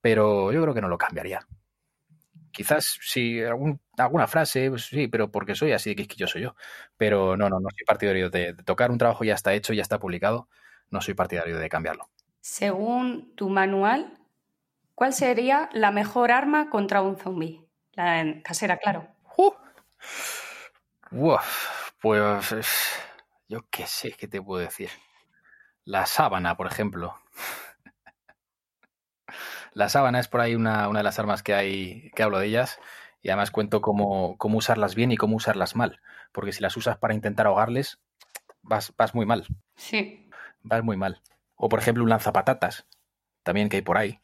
[0.00, 1.46] Pero yo creo que no lo cambiaría.
[2.50, 6.56] Quizás si alguna frase, pues sí, pero porque soy así, que yo soy yo.
[6.96, 9.82] Pero no, no, no soy partidario de, de tocar un trabajo ya está hecho, ya
[9.82, 10.48] está publicado.
[10.90, 12.08] No soy partidario de cambiarlo.
[12.40, 14.18] Según tu manual,
[14.94, 17.66] ¿Cuál sería la mejor arma contra un zombie?
[17.92, 19.08] La casera, claro.
[19.36, 19.52] Uh.
[22.00, 22.54] pues
[23.48, 24.90] yo qué sé, ¿qué te puedo decir?
[25.84, 27.14] La sábana, por ejemplo.
[29.72, 32.78] La sábana es por ahí una, de las armas que hay, que hablo de ellas,
[33.22, 36.00] y además cuento cómo, cómo, usarlas bien y cómo usarlas mal.
[36.30, 37.98] Porque si las usas para intentar ahogarles,
[38.62, 39.44] vas, vas muy mal.
[39.74, 40.30] Sí.
[40.62, 41.20] Vas muy mal.
[41.56, 42.86] O por ejemplo un lanzapatatas,
[43.42, 44.20] también que hay por ahí.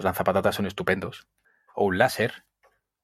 [0.00, 1.28] Los lanzapatatas son estupendos.
[1.74, 2.32] O un láser,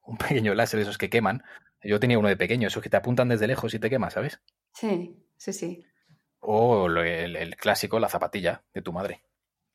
[0.01, 1.43] un pequeño láser de esos que queman.
[1.83, 4.41] Yo tenía uno de pequeño, esos que te apuntan desde lejos y te quema, ¿sabes?
[4.73, 5.85] Sí, sí, sí.
[6.39, 9.21] O el, el clásico, la zapatilla de tu madre.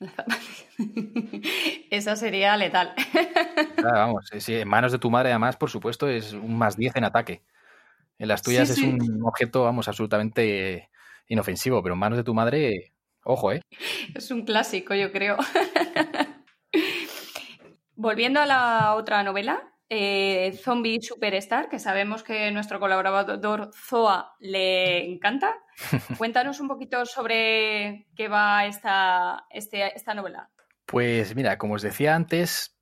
[1.93, 2.93] Esa sería letal.
[3.85, 7.45] vamos, en manos de tu madre, además, por supuesto, es un más 10 en ataque.
[8.19, 10.91] En las tuyas es un objeto, vamos, absolutamente
[11.29, 13.63] inofensivo, pero en manos de tu madre, ojo, ¿eh?
[14.13, 15.37] Es un clásico, yo creo.
[18.03, 25.05] Volviendo a la otra novela, eh, Zombie Superstar, que sabemos que nuestro colaborador Zoa le
[25.09, 25.55] encanta.
[26.19, 30.51] Cuéntanos un poquito sobre qué va esta, este, esta novela.
[30.85, 32.77] Pues mira, como os decía antes,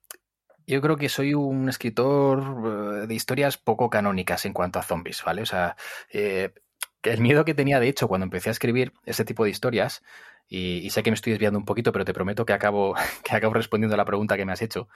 [0.67, 5.23] yo creo que soy un escritor eh, de historias poco canónicas en cuanto a zombies,
[5.23, 5.43] ¿vale?
[5.43, 5.77] O sea,
[6.11, 6.55] eh,
[7.03, 10.03] el miedo que tenía, de hecho, cuando empecé a escribir ese tipo de historias,
[10.51, 13.55] y, sé que me estoy desviando un poquito, pero te prometo que acabo, que acabo
[13.55, 14.89] respondiendo a la pregunta que me has hecho.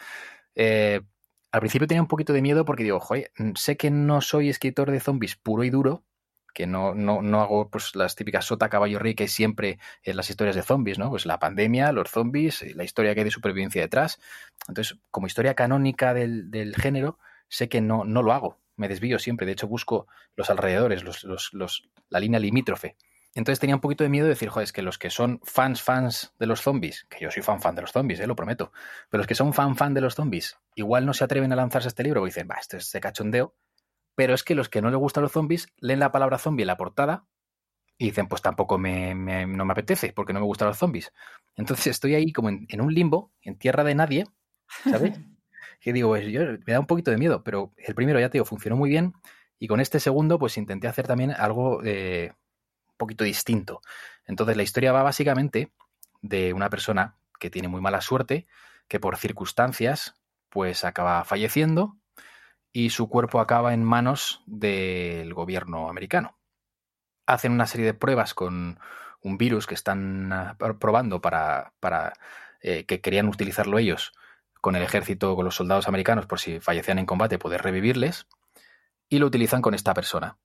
[0.56, 1.00] Eh,
[1.52, 4.90] al principio tenía un poquito de miedo porque digo, joder, sé que no soy escritor
[4.90, 6.02] de zombies puro y duro,
[6.52, 10.28] que no, no, no hago pues, las típicas sota caballo rey que siempre en las
[10.28, 11.10] historias de zombies, ¿no?
[11.10, 14.18] Pues la pandemia, los zombies, la historia que hay de supervivencia detrás.
[14.68, 18.58] Entonces, como historia canónica del, del género, sé que no, no lo hago.
[18.76, 19.46] Me desvío siempre.
[19.46, 22.96] De hecho, busco los alrededores, los, los, los, la línea limítrofe.
[23.34, 25.82] Entonces tenía un poquito de miedo de decir, joder, es que los que son fans,
[25.82, 28.72] fans de los zombies, que yo soy fan, fan de los zombies, eh, lo prometo,
[29.10, 31.88] pero los que son fan, fan de los zombies, igual no se atreven a lanzarse
[31.88, 33.56] este libro, porque dicen, va, esto es de cachondeo,
[34.14, 36.68] pero es que los que no les gustan los zombies leen la palabra zombie en
[36.68, 37.26] la portada
[37.98, 41.12] y dicen, pues tampoco me, no me apetece, porque no me gustan los zombies.
[41.56, 44.26] Entonces estoy ahí como en, un limbo, en tierra de nadie,
[44.84, 45.18] ¿sabes?
[45.80, 48.38] que digo, pues yo, me da un poquito de miedo, pero el primero, ya te
[48.38, 49.12] digo, funcionó muy bien.
[49.58, 52.32] Y con este segundo, pues intenté hacer también algo eh,
[52.96, 53.80] poquito distinto.
[54.26, 55.72] Entonces la historia va básicamente
[56.22, 58.46] de una persona que tiene muy mala suerte,
[58.88, 60.14] que por circunstancias
[60.48, 61.96] pues acaba falleciendo
[62.72, 66.38] y su cuerpo acaba en manos del gobierno americano.
[67.26, 68.78] Hacen una serie de pruebas con
[69.20, 72.12] un virus que están ah, probando para, para
[72.60, 74.12] eh, que querían utilizarlo ellos
[74.60, 78.26] con el ejército, con los soldados americanos, por si fallecían en combate, poder revivirles,
[79.10, 80.38] y lo utilizan con esta persona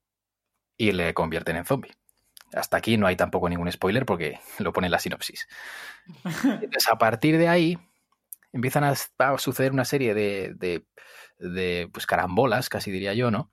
[0.75, 1.93] y le convierten en zombie.
[2.53, 5.47] Hasta aquí no hay tampoco ningún spoiler porque lo pone en la sinopsis.
[6.33, 7.77] Entonces, a partir de ahí,
[8.51, 8.95] empiezan a,
[9.38, 10.83] suceder una serie de,
[11.38, 13.51] de, pues, carambolas, casi diría yo, ¿no?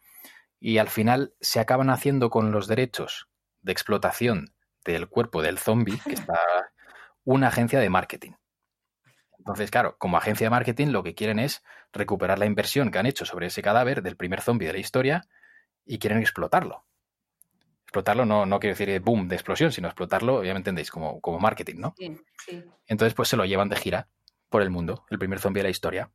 [0.58, 3.28] Y al final se acaban haciendo con los derechos
[3.60, 4.54] de explotación
[4.84, 6.38] del cuerpo del zombie, que está
[7.24, 8.32] una agencia de marketing.
[9.38, 13.06] Entonces, claro, como agencia de marketing lo que quieren es recuperar la inversión que han
[13.06, 15.28] hecho sobre ese cadáver del primer zombie de la historia
[15.84, 16.85] y quieren explotarlo
[17.96, 21.38] explotarlo no, no quiero decir boom de explosión, sino explotarlo, ya me entendéis, como, como
[21.38, 21.94] marketing, ¿no?
[21.96, 22.62] Sí, sí.
[22.86, 24.08] Entonces, pues se lo llevan de gira
[24.50, 26.10] por el mundo, el primer zombie de la historia.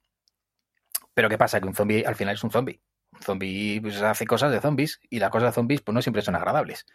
[1.13, 1.59] Pero ¿qué pasa?
[1.59, 2.81] Que un zombie al final es un zombie.
[3.13, 6.21] Un zombie pues, hace cosas de zombies y las cosas de zombies pues no siempre
[6.21, 6.85] son agradables.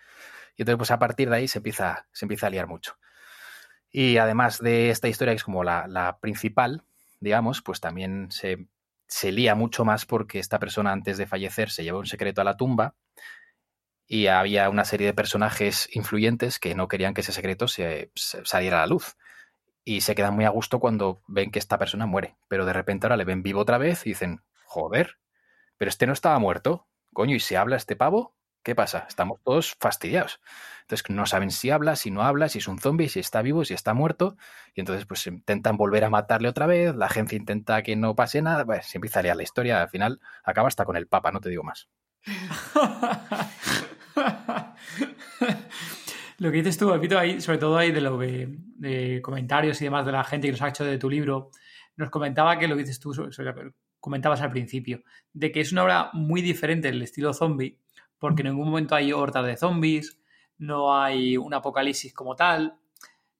[0.56, 2.96] Y entonces, pues a partir de ahí se empieza, se empieza a liar mucho.
[3.90, 6.84] Y además de esta historia, que es como la, la principal,
[7.20, 8.68] digamos, pues también se,
[9.08, 12.44] se lía mucho más porque esta persona antes de fallecer se llevó un secreto a
[12.44, 12.94] la tumba
[14.08, 18.78] y había una serie de personajes influyentes que no querían que ese secreto se, saliera
[18.78, 19.16] a la luz.
[19.84, 22.36] Y se quedan muy a gusto cuando ven que esta persona muere.
[22.48, 25.18] Pero de repente ahora le ven vivo otra vez y dicen, joder,
[25.76, 26.88] pero este no estaba muerto.
[27.12, 28.34] Coño, ¿y si habla este pavo?
[28.64, 29.06] ¿Qué pasa?
[29.08, 30.40] Estamos todos fastidiados.
[30.82, 33.64] Entonces no saben si habla, si no habla, si es un zombie, si está vivo,
[33.64, 34.36] si está muerto.
[34.74, 38.42] Y entonces pues intentan volver a matarle otra vez, la agencia intenta que no pase
[38.42, 38.64] nada.
[38.64, 41.48] Bueno, se empieza a la historia, al final acaba hasta con el papa, no te
[41.48, 41.88] digo más.
[46.38, 50.06] lo que dices tú, repito, ahí, sobre todo ahí de lo de, comentarios y demás
[50.06, 51.50] de la gente que nos ha hecho de tu libro,
[51.96, 53.12] nos comentaba que lo que dices tú,
[54.00, 55.02] comentabas al principio,
[55.32, 57.78] de que es una obra muy diferente del estilo zombie,
[58.18, 60.18] porque en ningún momento hay hordas de zombies,
[60.58, 62.78] no hay un apocalipsis como tal,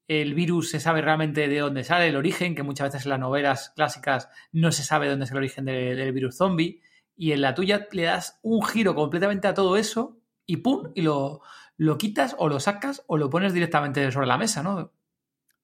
[0.08, 3.20] el virus se sabe realmente de dónde sale, el origen, que muchas veces en las
[3.20, 6.80] novelas clásicas no se sabe dónde es el origen del virus zombie,
[7.16, 10.92] y en la tuya le das un giro completamente a todo eso y ¡pum!
[10.94, 11.42] y lo,
[11.76, 14.92] lo quitas o lo sacas o lo pones directamente sobre la mesa, ¿no?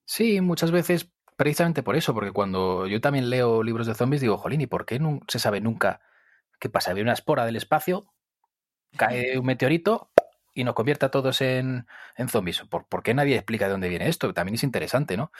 [0.05, 4.37] Sí, muchas veces precisamente por eso, porque cuando yo también leo libros de zombies digo,
[4.37, 6.01] jolín, ¿y por qué no se sabe nunca
[6.59, 6.91] qué pasa?
[6.91, 8.13] Hay una espora del espacio,
[8.95, 10.11] cae un meteorito
[10.53, 12.61] y nos convierte a todos en, en zombies.
[12.69, 14.33] ¿Por, ¿Por, qué nadie explica de dónde viene esto?
[14.33, 15.31] También es interesante, ¿no?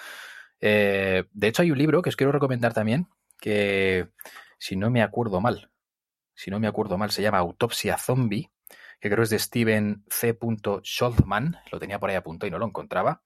[0.60, 3.08] Eh, de hecho, hay un libro que os quiero recomendar también,
[3.39, 4.08] que
[4.58, 5.69] si no me acuerdo mal,
[6.34, 8.49] si no me acuerdo mal, se llama Autopsia Zombie,
[9.03, 10.39] que creo es de Steven C.
[10.81, 13.21] Scholzman, lo tenía por ahí a punto y no lo encontraba.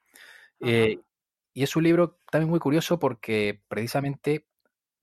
[0.60, 1.02] Eh,
[1.54, 4.48] y es un libro también muy curioso porque precisamente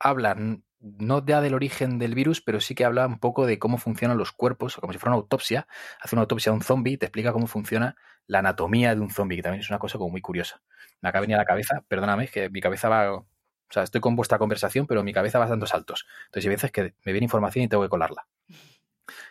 [0.00, 3.78] hablan no ya del origen del virus, pero sí que habla un poco de cómo
[3.78, 5.68] funcionan los cuerpos, como si fuera una autopsia.
[6.00, 7.94] Hace una autopsia a un zombie y te explica cómo funciona
[8.26, 10.60] la anatomía de un zombie, que también es una cosa como muy curiosa.
[11.00, 13.14] Me acaba de venir a la cabeza, perdóname, que mi cabeza va.
[13.14, 13.26] O
[13.70, 16.04] sea, estoy con vuestra conversación, pero mi cabeza va dando saltos.
[16.26, 18.26] Entonces, hay veces que me viene información y tengo que colarla.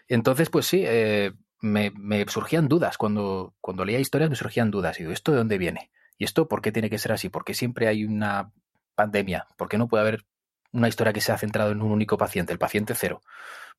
[0.07, 1.91] Entonces, pues sí, eh, me,
[2.27, 2.97] surgían dudas.
[2.97, 4.99] Cuando, cuando leía historias me surgían dudas.
[4.99, 5.91] Y digo, ¿esto de dónde viene?
[6.17, 7.29] ¿Y esto por qué tiene que ser así?
[7.29, 8.51] ¿Por qué siempre hay una
[8.95, 9.47] pandemia?
[9.57, 10.25] ¿Por qué no puede haber
[10.73, 13.21] una historia que se ha centrado en un único paciente, el paciente cero.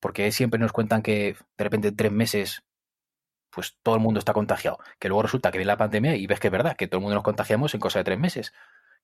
[0.00, 2.62] Porque siempre nos cuentan que de repente en tres meses
[3.50, 4.78] pues todo el mundo está contagiado.
[4.98, 7.02] Que luego resulta que viene la pandemia y ves que es verdad, que todo el
[7.02, 8.52] mundo nos contagiamos en cosa de tres meses.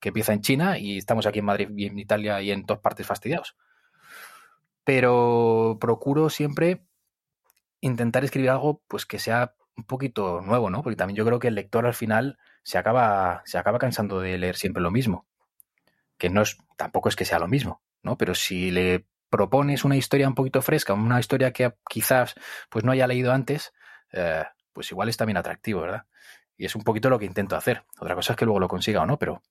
[0.00, 2.80] Que empieza en China y estamos aquí en Madrid y en Italia y en todas
[2.80, 3.56] partes fastidiados.
[4.84, 6.84] Pero procuro siempre
[7.80, 10.82] intentar escribir algo pues que sea un poquito nuevo, ¿no?
[10.82, 14.38] Porque también yo creo que el lector al final se acaba, se acaba cansando de
[14.38, 15.26] leer siempre lo mismo
[16.20, 18.16] que no es, tampoco es que sea lo mismo, ¿no?
[18.16, 22.34] Pero si le propones una historia un poquito fresca, una historia que quizás
[22.68, 23.72] pues no haya leído antes,
[24.12, 26.04] eh, pues igual es también atractivo, ¿verdad?
[26.58, 27.84] Y es un poquito lo que intento hacer.
[27.98, 29.42] Otra cosa es que luego lo consiga o no, pero,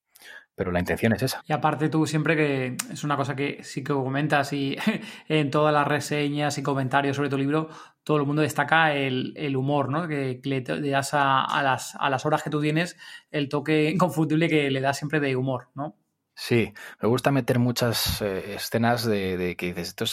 [0.60, 1.42] pero la intención es esa.
[1.48, 4.76] Y aparte tú siempre que es una cosa que sí que comentas y
[5.28, 7.70] en todas las reseñas y comentarios sobre tu libro,
[8.04, 10.06] todo el mundo destaca el, humor, ¿no?
[10.06, 12.98] Que, le das a, a, las, a las horas que tú tienes
[13.30, 15.96] el toque inconfundible que le das siempre de humor, ¿no?
[16.34, 20.12] Sí, me gusta meter muchas eh, escenas de, que dices, esto es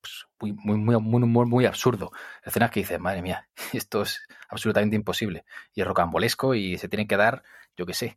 [0.00, 2.10] pues, muy, muy, muy, muy, absurdo.
[2.42, 5.44] Escenas que dices, madre mía, esto es absolutamente imposible.
[5.74, 7.42] Y es rocambolesco y se tienen que dar,
[7.76, 8.16] yo qué sé,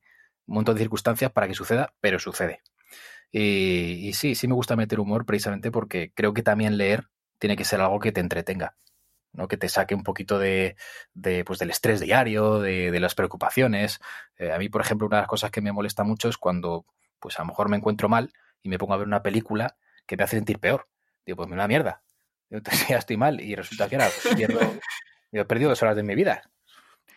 [0.56, 2.62] montón de circunstancias para que suceda, pero sucede.
[3.32, 7.66] Y, sí, sí me gusta meter humor precisamente porque creo que también leer tiene que
[7.66, 8.76] ser algo que te entretenga.
[9.34, 9.48] ¿no?
[9.48, 10.76] que te saque un poquito de,
[11.14, 14.00] de pues, del estrés diario, de, las preocupaciones.
[14.38, 16.86] Eh, a mí, por ejemplo, una de las cosas que me molesta mucho es cuando
[17.20, 18.32] pues a lo mejor me encuentro mal
[18.64, 20.88] y me pongo a ver una película que me hace sentir peor.
[21.24, 22.02] Digo, pues me da mierda.
[22.50, 24.60] Entonces ya estoy mal y resulta que ahora pues, pierdo,
[25.32, 26.50] he perdido dos horas de mi vida.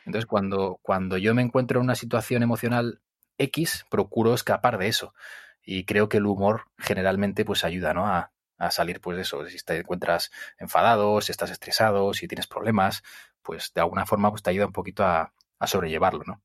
[0.05, 3.01] Entonces cuando, cuando yo me encuentro en una situación emocional
[3.41, 5.15] X, procuro escapar de eso.
[5.63, 8.07] Y creo que el humor generalmente pues ayuda, ¿no?
[8.07, 9.47] A, a salir pues de eso.
[9.47, 13.03] Si te encuentras enfadado, si estás estresado, si tienes problemas,
[13.43, 16.43] pues de alguna forma pues te ayuda un poquito a, a sobrellevarlo, ¿no?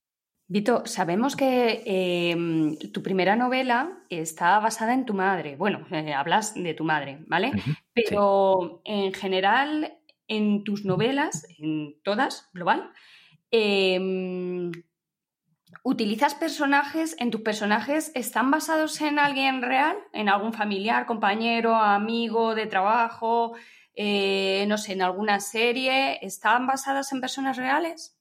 [0.48, 5.56] Vito, sabemos que em, tu primera novela está basada en tu madre.
[5.56, 7.52] Bueno, eh, hablas de tu madre, ¿vale?
[7.94, 12.92] Pero en general, en tus novelas, en todas, global,
[13.50, 14.72] em,
[15.84, 17.16] ¿utilizas personajes?
[17.20, 19.98] ¿En tus personajes están basados en alguien real?
[20.14, 23.54] ¿En algún familiar, compañero, amigo de trabajo?
[23.96, 26.20] Eh, no sé, en alguna serie.
[26.26, 28.16] ¿Están basadas en personas reales?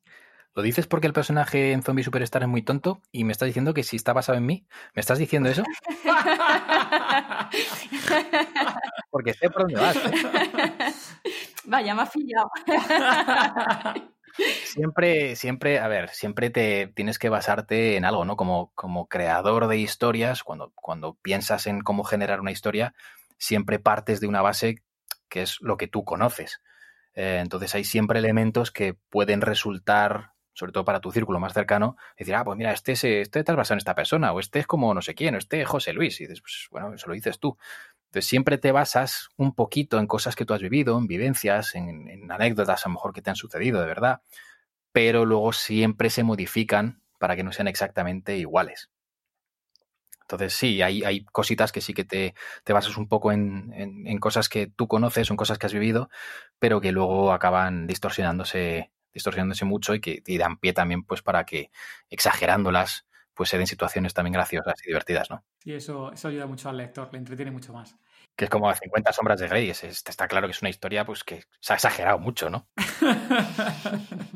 [0.54, 3.74] ¿Lo dices porque el personaje en Zombie Superstar es muy tonto y me estás diciendo
[3.74, 4.64] que si está basado en mí?
[4.94, 5.64] ¿Me estás diciendo eso?
[9.10, 9.98] porque sé por dónde vas.
[11.64, 12.50] Vaya, me has pillado.
[14.64, 18.36] siempre, siempre, a ver, siempre te tienes que basarte en algo, ¿no?
[18.36, 22.94] Como, como creador de historias, cuando, cuando piensas en cómo generar una historia,
[23.38, 24.82] siempre partes de una base
[25.28, 26.60] que es lo que tú conoces.
[27.14, 31.96] Eh, entonces hay siempre elementos que pueden resultar sobre todo para tu círculo más cercano,
[32.16, 34.66] decir, ah, pues mira, este, es, este estás basado en esta persona, o este es
[34.66, 36.20] como no sé quién, o este es José Luis.
[36.20, 37.58] Y dices, pues bueno, eso lo dices tú.
[38.14, 42.30] Entonces siempre te basas un poquito en cosas que tú has vivido, en vivencias, en,
[42.30, 44.20] anécdotas a lo mejor que te han sucedido de verdad,
[44.92, 48.88] pero luego siempre se modifican para que no sean exactamente iguales.
[50.20, 54.68] Entonces sí, hay, cositas que sí que te, te basas un poco en, cosas que
[54.68, 56.08] tú conoces, en cosas que has vivido,
[56.60, 61.72] pero que luego acaban distorsionándose distorsionándose mucho y que dan pie también pues para que
[62.10, 65.44] exagerándolas pues se den situaciones también graciosas y divertidas, ¿no?
[65.58, 67.96] Sí, eso, eso ayuda mucho al lector, le entretiene mucho más.
[68.36, 71.22] Que es como 50 sombras de Grey, es, está claro que es una historia pues
[71.22, 72.68] que se ha exagerado mucho, ¿no?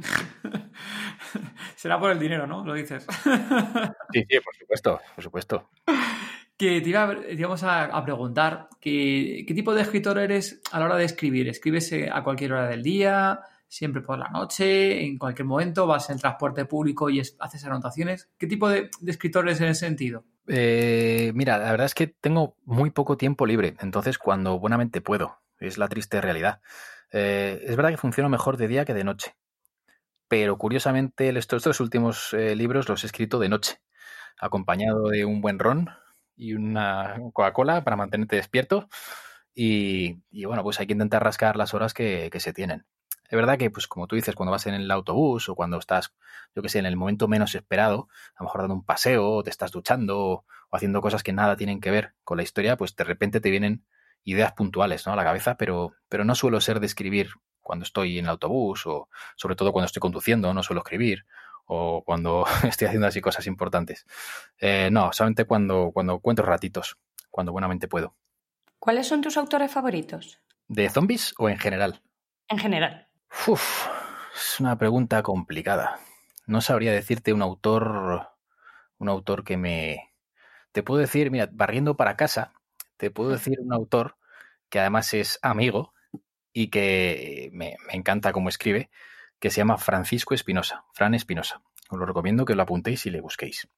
[1.74, 2.64] Será por el dinero, ¿no?
[2.64, 3.06] Lo dices.
[4.12, 5.70] sí, sí, por supuesto, por supuesto.
[6.56, 11.04] Que te, iba, a, preguntar ¿qué, qué tipo de escritor eres a la hora de
[11.04, 11.48] escribir.
[11.48, 13.40] ¿Escribes eh, a cualquier hora del día?
[13.68, 18.30] Siempre por la noche, en cualquier momento, vas en transporte público y haces anotaciones.
[18.38, 20.24] ¿Qué tipo de, escritores en ese sentido?
[20.48, 25.38] Eh, mira, la verdad es que tengo muy poco tiempo libre, entonces cuando buenamente puedo,
[25.58, 26.60] es la triste realidad.
[27.12, 29.36] Eh, es verdad que funciona mejor de día que de noche,
[30.26, 33.80] pero curiosamente estos dos últimos eh, libros los he escrito de noche,
[34.38, 35.90] acompañado de un buen ron
[36.36, 38.88] y una Coca-Cola para mantenerte despierto.
[39.60, 42.86] Y, bueno, pues hay que intentar rascar las horas que se tienen.
[43.28, 46.14] Es verdad que, pues como tú dices, cuando vas en el autobús o cuando estás,
[46.54, 49.42] yo que sé, en el momento menos esperado, a lo mejor dando un paseo, o
[49.42, 52.96] te estás duchando o, haciendo cosas que nada tienen que ver con la historia, pues
[52.96, 53.84] de repente te vienen
[54.24, 55.12] ideas puntuales ¿no?
[55.12, 58.86] a la cabeza, pero, pero no suelo ser de escribir cuando estoy en el autobús
[58.86, 61.26] o sobre todo cuando estoy conduciendo, no suelo escribir
[61.66, 64.06] o cuando estoy haciendo así cosas importantes.
[64.58, 66.96] Eh, no, solamente cuando, cuando encuentro ratitos,
[67.30, 68.16] cuando buenamente puedo.
[68.78, 70.40] ¿Cuáles son tus autores favoritos?
[70.66, 72.02] ¿De zombies o en general?
[72.48, 73.07] En general.
[73.46, 73.86] Uf,
[74.34, 75.98] es una pregunta complicada.
[76.46, 78.28] No sabría decirte un autor,
[78.98, 80.12] un autor que me...
[80.72, 82.52] Te puedo decir, mira, barriendo para casa,
[82.96, 84.16] te puedo decir un autor
[84.68, 85.94] que además es amigo
[86.52, 88.90] y que me, me encanta cómo escribe,
[89.38, 91.62] que se llama Francisco Espinosa, Fran Espinosa.
[91.90, 93.68] Os lo recomiendo que lo apuntéis y le busquéis.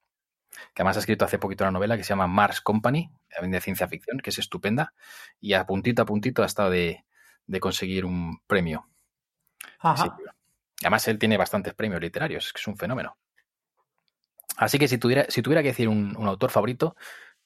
[0.73, 3.61] Que además ha escrito hace poquito una novela que se llama Mars Company, también de
[3.61, 4.93] ciencia ficción, que es estupenda,
[5.39, 7.05] y a puntito a puntito ha estado de,
[7.47, 8.90] de conseguir un premio.
[10.81, 13.17] Además, él tiene bastantes premios literarios, es un fenómeno.
[14.57, 16.95] Así que si tuviera, si tuviera que decir un, un autor favorito,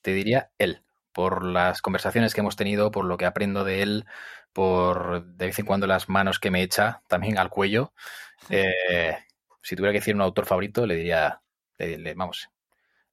[0.02, 4.06] te diría él, por las conversaciones que hemos tenido, por lo que aprendo de él,
[4.54, 7.94] por de vez en cuando las manos que me echa también al cuello.
[8.50, 9.18] Eh,
[9.62, 11.42] si tuviera que decir un autor favorito, le diría,
[11.78, 12.50] le, le- vamos,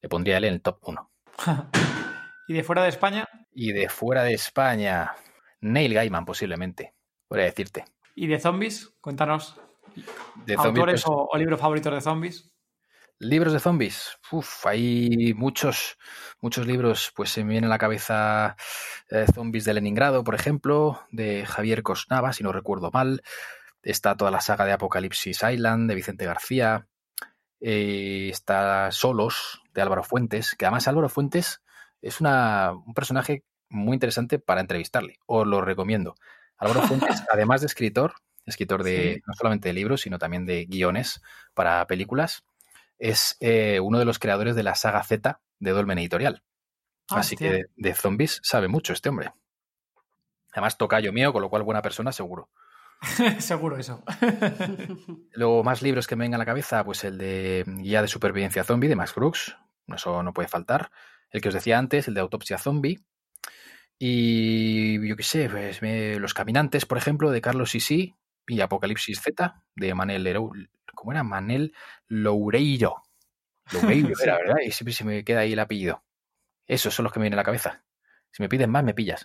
[0.01, 1.11] le pondría a él en el top 1.
[2.49, 3.29] ¿Y de fuera de España?
[3.53, 5.15] Y de fuera de España,
[5.61, 6.95] Neil Gaiman posiblemente,
[7.29, 7.85] podría decirte.
[8.15, 8.95] ¿Y de zombies?
[9.01, 9.61] Cuéntanos.
[10.45, 12.53] De zombies, ¿Autores pues, o, o libros favoritos de zombies?
[13.19, 14.19] Libros de zombies.
[14.33, 15.97] Uf, hay muchos,
[16.41, 17.13] muchos libros.
[17.15, 18.57] Pues se me viene a la cabeza
[19.11, 23.23] eh, Zombies de Leningrado, por ejemplo, de Javier Cosnava, si no recuerdo mal.
[23.83, 26.89] Está toda la saga de Apocalipsis Island, de Vicente García.
[27.61, 31.63] Eh, está Solos, de Álvaro Fuentes, que además Álvaro Fuentes
[32.01, 35.19] es una, un personaje muy interesante para entrevistarle.
[35.27, 36.17] Os lo recomiendo.
[36.63, 38.15] Álvaro Fuentes, además de escritor,
[38.47, 39.23] escritor de Sí.
[39.27, 41.21] no solamente de libros, sino también de guiones
[41.55, 42.45] para películas,
[42.99, 46.43] es eh, uno de los creadores de la saga Z de Dolmen Editorial.
[47.11, 49.33] Ah, Así que de, de zombies sabe mucho este hombre.
[50.53, 52.49] Además, tocayo mío, con lo cual buena persona seguro.
[53.41, 54.05] Seguro eso.
[55.33, 58.63] Luego, más libros que me vengan a la cabeza, pues el de Guía de Supervivencia
[58.63, 59.57] Zombie de Max Brooks,
[59.89, 60.91] eso no puede faltar.
[61.31, 63.01] El que os decía antes, el de Autopsia Zombie.
[64.05, 68.17] Y yo qué sé, pues me- Los Caminantes, por ejemplo, de Carlos Sisi
[68.49, 71.23] y Apocalipsis Z de Manel Lerou- ¿Cómo era?
[71.23, 71.73] Manel
[72.09, 72.97] Loureiro.
[73.73, 74.23] Loureiro Sí.
[74.25, 74.57] era, ¿verdad?
[74.67, 76.03] Y siempre se me queda ahí el apellido.
[76.67, 77.85] Esos son los que me vienen a la cabeza.
[78.33, 79.25] Si me piden más, me pillas.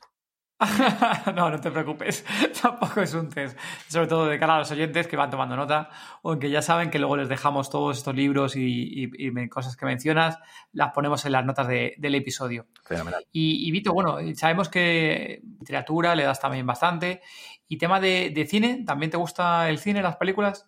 [1.35, 2.25] no, no te preocupes.
[2.61, 3.57] Tampoco es un test.
[3.87, 5.89] Sobre todo de cara a los oyentes que van tomando nota
[6.23, 8.63] o que ya saben que luego les dejamos todos estos libros y,
[9.05, 10.39] y- y me- cosas que mencionas,
[10.73, 12.65] las ponemos en las notas de- del episodio.
[12.83, 13.23] Fenomenal.
[13.31, 17.21] Y, y Vito, bueno, sabemos que literatura le das también bastante.
[17.67, 20.67] Y tema de, de cine, ¿también te gusta el cine, las películas?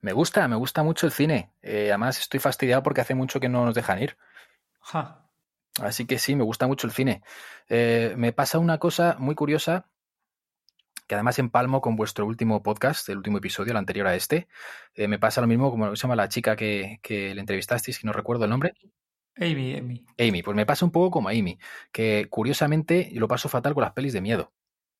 [0.00, 1.52] Me gusta, me gusta mucho el cine.
[1.62, 4.16] Eh, además, estoy fastidiado porque hace mucho que no nos dejan ir.
[4.80, 5.21] Ja.
[5.80, 7.22] Así que sí, me gusta mucho el cine.
[7.68, 9.88] Eh, me pasa una cosa muy curiosa
[11.06, 14.48] que además empalmo con vuestro último podcast, el último episodio, el anterior a este.
[14.94, 18.06] Eh, me pasa lo mismo como se llama la chica que, que le entrevistasteis, que
[18.06, 18.74] no recuerdo el nombre.
[19.36, 20.04] Amy, Amy.
[20.18, 21.58] Amy, pues me pasa un poco como a Amy,
[21.90, 24.52] que curiosamente lo paso fatal con las pelis de miedo.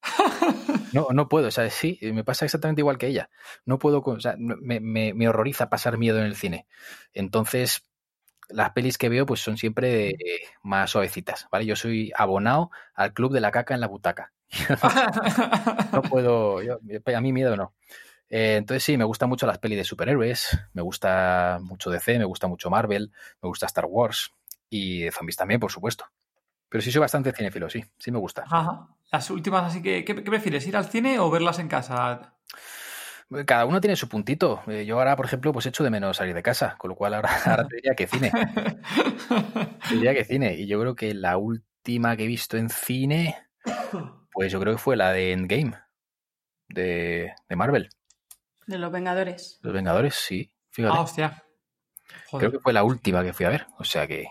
[0.92, 3.30] No, no puedo, o sea, sí, me pasa exactamente igual que ella.
[3.64, 6.66] No puedo, o sea, me, me- me horroriza pasar miedo en el cine.
[7.14, 7.90] Entonces,
[8.52, 10.16] las pelis que veo pues son siempre eh,
[10.62, 11.66] más suavecitas, ¿vale?
[11.66, 14.32] Yo soy abonado al club de la caca en la butaca.
[15.92, 16.78] No puedo, yo-
[17.16, 17.74] a mí miedo no.
[18.28, 22.24] Eh, entonces sí, me gustan mucho las pelis de superhéroes, me gusta mucho DC, me
[22.24, 24.32] gusta mucho Marvel, me gusta Star Wars
[24.70, 26.06] y de zombies también, por supuesto.
[26.68, 28.44] Pero sí soy bastante cinéfilo, sí, sí me gusta.
[28.46, 28.88] Ajá.
[29.10, 30.66] Las últimas, así que, ¿qué, qué prefieres?
[30.66, 32.34] ¿Ir al cine o verlas en casa?
[33.46, 34.62] Cada uno tiene su puntito.
[34.66, 37.14] Eh, Yo ahora, por ejemplo, pues echo de menos salir de casa, con lo cual
[37.14, 38.30] ahora, ahora te diría que cine.
[39.88, 40.54] Te diría que cine.
[40.54, 43.36] Y yo creo que la última que he visto en cine,
[44.32, 45.78] pues yo creo que fue la de Endgame,
[46.68, 47.90] de, de Marvel.
[48.66, 49.58] De los Vengadores.
[49.62, 50.52] Los Vengadores, sí.
[50.70, 50.96] Fíjate.
[50.96, 51.44] Ah, hostia.
[52.26, 52.48] Joder.
[52.48, 53.66] Creo que fue la última que fui a ver.
[53.78, 54.26] O sea que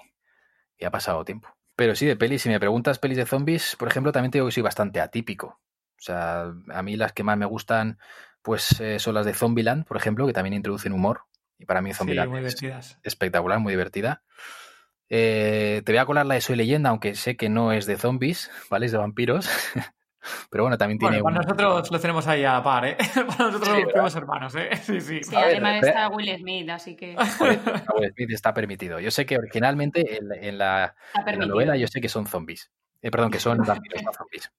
[0.79, 1.49] ya ha pasado tiempo.
[1.75, 4.47] Pero sí, de pelis, si me preguntas pelis de zombies, por ejemplo, también te digo
[4.47, 5.59] que soy bastante atípico.
[5.97, 7.99] O sea, a mí las que más me gustan,
[8.41, 11.21] pues eh, son las de Zombieland, por ejemplo, que también introducen humor.
[11.59, 12.55] Y para mí Sí, Zombieland muy es
[13.03, 14.23] espectacular, muy divertida.
[15.09, 17.97] Eh, te voy a colar la de Soy Leyenda, aunque sé que no es de
[17.97, 18.85] zombies, ¿vale?
[18.85, 19.49] Es de vampiros.
[20.51, 22.95] Pero bueno, también tiene Bueno, para un- nosotros lo tenemos ahí a la par, ¿eh?
[23.27, 24.69] Para nosotros Sí, somos hermanos, ¿eh?
[24.83, 25.23] Sí, sí.
[25.23, 27.15] Sí, además ve- está Will Smith, así que
[27.97, 28.99] Will Smith está permitido.
[28.99, 31.55] Yo sé que originalmente en, la- en la, está en la permitido.
[31.55, 32.71] novela yo sé que son zombies.
[33.01, 34.51] Eh, perdón, que son vampiros, no zombies.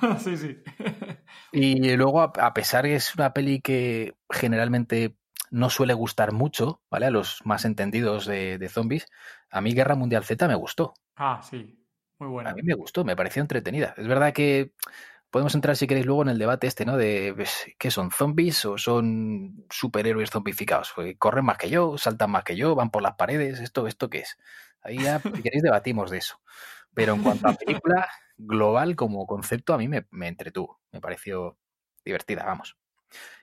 [0.18, 0.58] sí, sí.
[1.52, 5.16] Y luego, a, pesar que es una peli que generalmente
[5.50, 7.06] no suele gustar mucho, ¿vale?
[7.06, 9.06] A los más entendidos de, de zombies,
[9.50, 10.94] a mí Guerra Mundial Z me gustó.
[11.16, 11.78] Ah, sí.
[12.18, 12.50] Muy buena.
[12.50, 13.94] A mí me gustó, me pareció entretenida.
[13.98, 14.72] Es verdad que
[15.32, 16.96] podemos entrar, si queréis, luego en el debate este, ¿no?
[16.96, 20.92] De pues, ¿qué son zombies o son superhéroes zombificados?
[20.94, 24.08] Pues, corren más que yo, saltan más que yo, van por las paredes, ¿esto, esto
[24.08, 24.38] qué es?
[24.82, 26.40] Ahí ya, si queréis, debatimos de eso.
[26.94, 28.06] Pero en cuanto a película
[28.46, 31.58] global como concepto, a mí me, me entretuvo, me pareció
[32.04, 32.76] divertida, vamos.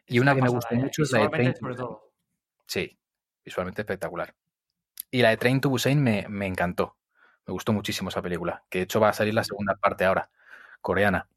[0.05, 0.77] Y Es una que me gustó ¿eh?
[0.79, 1.85] mucho es la de Train to sobre Busan.
[1.87, 2.11] todo.
[2.65, 2.99] Sí,
[3.45, 4.33] visualmente espectacular.
[5.11, 6.97] Y la de Train to Busan me, me encantó.
[7.45, 8.63] Me gustó muchísimo esa película.
[8.69, 10.29] Que de hecho va a salir la segunda parte ahora,
[10.81, 11.27] coreana,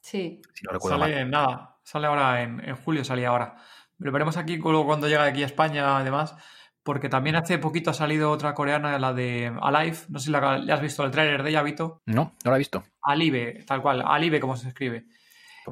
[0.00, 0.40] Sí.
[0.54, 1.10] si no recuerdo mal.
[1.10, 3.56] Sale, nada, sale ahora en, en julio, salía ahora.
[3.98, 6.34] Lo veremos aquí luego cuando llegue aquí a España, además,
[6.88, 9.98] porque también hace poquito ha salido otra coreana, la de Alive.
[10.08, 12.00] No sé si la, has visto el tráiler de ella, Vito.
[12.06, 12.82] No, no la he visto.
[13.02, 15.04] Alive, tal cual, Alive como se escribe.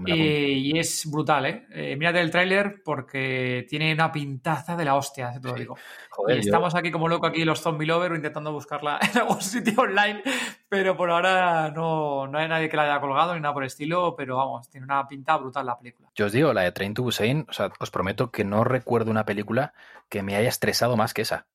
[0.00, 0.14] Pues.
[0.14, 1.66] Eh, y es brutal, ¿eh?
[1.70, 5.60] Eh, Mírate el tráiler porque tiene una pintaza de la hostia, te lo Sí.
[5.60, 5.76] digo.
[6.10, 9.40] Joder, y yo- estamos aquí como loco aquí los zombie lover intentando buscarla en algún
[9.42, 10.22] sitio online,
[10.68, 13.68] pero por ahora no, no hay nadie que la haya colgado ni nada por el
[13.68, 16.08] estilo, pero vamos, tiene una pinta brutal la película.
[16.14, 19.10] Yo os digo, la de Train to Busan, o sea, os prometo que no recuerdo
[19.10, 19.72] una película
[20.08, 21.46] que me haya estresado más que esa.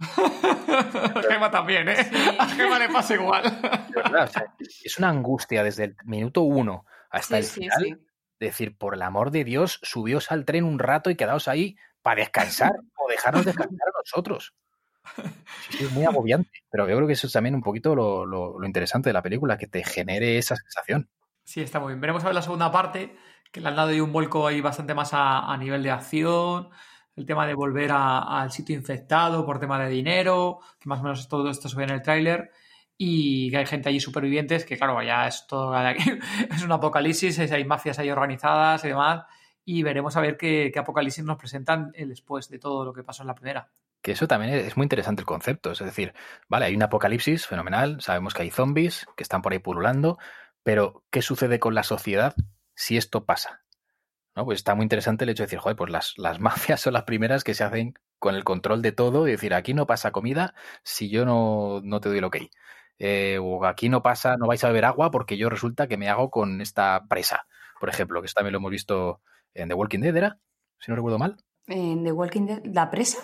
[0.00, 2.04] A Gema también, ¿eh?
[2.04, 2.16] Sí.
[2.38, 3.42] A Gema le pasa igual.
[3.44, 4.44] De verdad, o sea,
[4.84, 7.84] es una angustia desde el minuto uno hasta Sí, el final.
[7.84, 7.96] sí.
[8.38, 12.20] Decir, por el amor de Dios, subíos al tren un rato y quedaos ahí para
[12.20, 14.54] descansar o dejarnos descansar a nosotros.
[15.78, 16.50] Es muy agobiante.
[16.70, 19.22] Pero yo creo que eso es también un poquito lo, lo- lo interesante de la
[19.22, 21.08] película, que te genere esa sensación.
[21.44, 22.00] Sí, está muy bien.
[22.00, 23.16] Veremos a ver la segunda parte,
[23.52, 26.70] que le han dado ahí un vuelco ahí bastante más a, a nivel de acción,
[27.16, 31.28] el tema de volver al sitio infectado por tema de dinero, que más o menos
[31.28, 32.52] todo esto se ve en el tráiler,
[33.02, 35.74] y que hay gente allí supervivientes, que claro, ya es todo,
[36.54, 39.24] es un apocalipsis, hay mafias ahí organizadas y demás,
[39.64, 43.22] y veremos a ver qué, apocalipsis nos presentan eh, después de todo lo que pasó
[43.22, 43.70] en la primera.
[44.02, 45.72] Que eso también es muy interesante el concepto.
[45.72, 46.12] Es decir,
[46.46, 50.18] vale, hay un apocalipsis fenomenal, sabemos que hay zombies que están por ahí pululando,
[50.62, 52.34] pero ¿qué sucede con la sociedad
[52.74, 53.62] si esto pasa?
[54.36, 54.44] ¿No?
[54.44, 57.04] Pues está muy interesante el hecho de decir, joder, pues las, las mafias son las
[57.04, 60.52] primeras que se hacen con el control de todo y decir, aquí no pasa comida
[60.84, 62.36] si yo no, no te doy el ok.
[63.02, 66.10] Eh, o aquí no pasa, no vais a beber agua porque yo resulta que me
[66.10, 67.46] hago con esta presa,
[67.80, 69.22] por ejemplo, que esto también lo hemos visto
[69.54, 70.38] en The Walking Dead, ¿era?
[70.78, 71.38] Si no recuerdo mal.
[71.66, 73.18] En The Walking Dead, ¿la presa?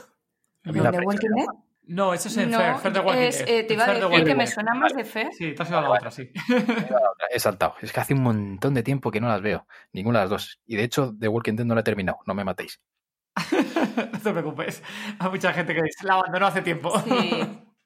[0.64, 1.46] ¿En The presa Walking Dead?
[1.88, 3.48] No, eso es en No, Fair, Fair the Walking es, Dead.
[3.48, 5.28] eh, te iba a Fair decir que me suena más de Fer.
[5.34, 6.32] Sí, te has ido a la otra, sí.
[7.30, 7.74] He saltado.
[7.82, 9.66] Es que hace un montón de tiempo que no las veo.
[9.92, 10.60] Ninguna de las dos.
[10.64, 12.18] Y de hecho, The Walking Dead no la he terminado.
[12.26, 12.80] No me matéis.
[14.12, 14.82] no te preocupes.
[15.18, 16.98] Hay mucha gente que la abandonó hace tiempo.
[17.00, 17.62] Sí.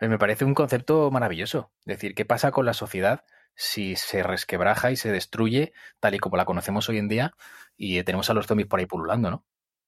[0.00, 1.72] Eh, Me parece un concepto maravilloso.
[1.80, 3.24] Es decir, ¿qué pasa con la sociedad
[3.54, 7.34] si se resquebraja y se destruye tal y como la conocemos hoy en día
[7.76, 9.44] y tenemos a los zombies por ahí pululando, ¿no?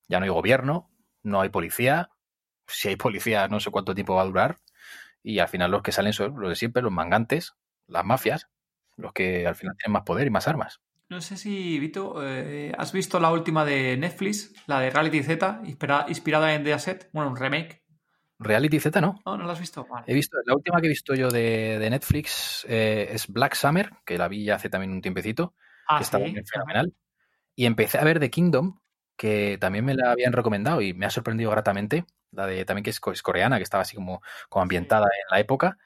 [0.08, 0.90] Ya no hay gobierno,
[1.22, 2.10] no hay policía.
[2.66, 4.58] Si hay policía, no sé cuánto tiempo va a durar.
[5.22, 7.54] Y al final los que salen son los de siempre, los mangantes,
[7.86, 8.48] las mafias,
[8.96, 10.80] los que al final tienen más poder y más armas.
[11.08, 15.60] No sé si, Vito, eh, ¿has visto la última de Netflix, la de Reality Z,
[15.64, 17.10] inspira- inspirada en The Asset?
[17.12, 17.79] Bueno, un remake.
[18.40, 19.20] Reality Z no.
[19.24, 19.36] ¿No?
[19.36, 19.86] ¿No la has visto?
[19.86, 20.04] Vale.
[20.08, 23.90] He visto, la última que he visto yo de, de Netflix eh, es Black Summer,
[24.04, 25.54] que la vi ya hace también un tiempecito,
[25.86, 26.24] Ah, que está sí.
[26.24, 26.94] también fenomenal.
[27.54, 28.80] Y empecé a ver The Kingdom,
[29.16, 32.06] que también me la habían recomendado y me ha sorprendido gratamente.
[32.32, 35.40] La de también que es, es coreana, que estaba así como, como ambientada en la
[35.40, 35.76] época.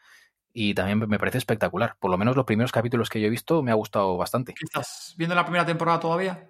[0.52, 1.96] Y también me parece espectacular.
[1.98, 4.55] Por lo menos los primeros capítulos que yo he visto me ha gustado bastante.
[4.55, 6.46] ¿Qué ¿Estás viendo la primera temporada todavía?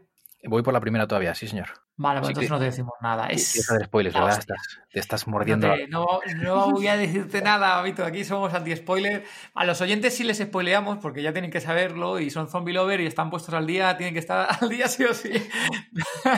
[0.47, 1.69] Voy por la primera todavía, sí, señor.
[1.97, 3.27] Vale, pues Así entonces que- no te decimos nada.
[3.29, 3.57] Es...
[3.71, 4.39] A hacer spoilers, ¿verdad?
[4.39, 5.73] Estás, te estás mordiendo.
[5.73, 8.05] te- no, no voy a decirte nada, Vito.
[8.05, 9.25] Aquí somos anti-spoiler.
[9.55, 13.01] A los oyentes sí les spoileamos porque ya tienen que saberlo y son zombie lover
[13.01, 15.31] y están puestos al día, tienen que estar al día sí o sí.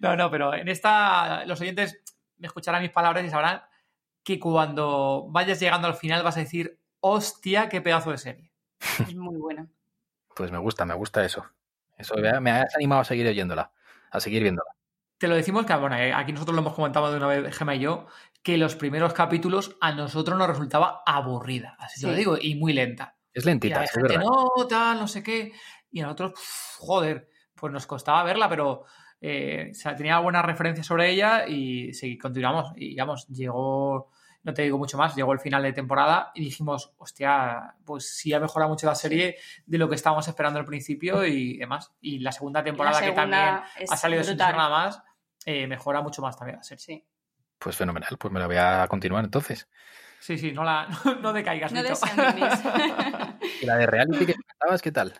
[0.00, 2.00] No, no, pero en esta los oyentes
[2.36, 3.62] me escucharán mis palabras y sabrán
[4.22, 8.52] que cuando vayas llegando al final vas a decir, hostia, qué pedazo de serie.
[9.00, 9.66] Es muy buena.
[10.36, 11.44] Pues me gusta, me gusta eso.
[11.98, 13.72] Eso me, has animado a seguir oyéndola,
[14.10, 14.70] a seguir viéndola.
[15.18, 17.74] Te lo decimos que, bueno, eh, aquí nosotros lo hemos comentado de una vez, Gemma
[17.74, 18.06] y yo,
[18.42, 22.18] que los primeros capítulos a nosotros nos resultaba aburrida, así te lo Sí.
[22.20, 23.16] digo, y muy lenta.
[23.32, 24.24] Es lentita, la es gente, verdad.
[24.24, 25.52] no, tal, no sé qué.
[25.90, 26.32] Y a nosotros,
[26.78, 28.84] joder, pues nos costaba verla, pero
[29.20, 32.72] eh, o sea, tenía buenas referencias sobre ella y sí, continuamos.
[32.76, 36.92] Y digamos, llegó, no te digo mucho más, llegó el final de temporada y dijimos,
[36.96, 39.36] hostia, pues sí ha mejorado mucho la serie
[39.66, 41.92] de lo que estábamos esperando al principio y demás.
[42.00, 43.60] Y la segunda temporada, La que también
[43.90, 45.02] ha salido sin ser nada más,
[45.44, 46.82] eh, mejora mucho más también la serie.
[46.82, 47.04] Sí.
[47.58, 49.68] Pues fenomenal, pues me la voy a continuar entonces.
[50.20, 52.60] Sí, sí, no, la, no, no decaigas, No desanimes.
[53.60, 55.14] Y la de reality que comentabas, ¿qué tal?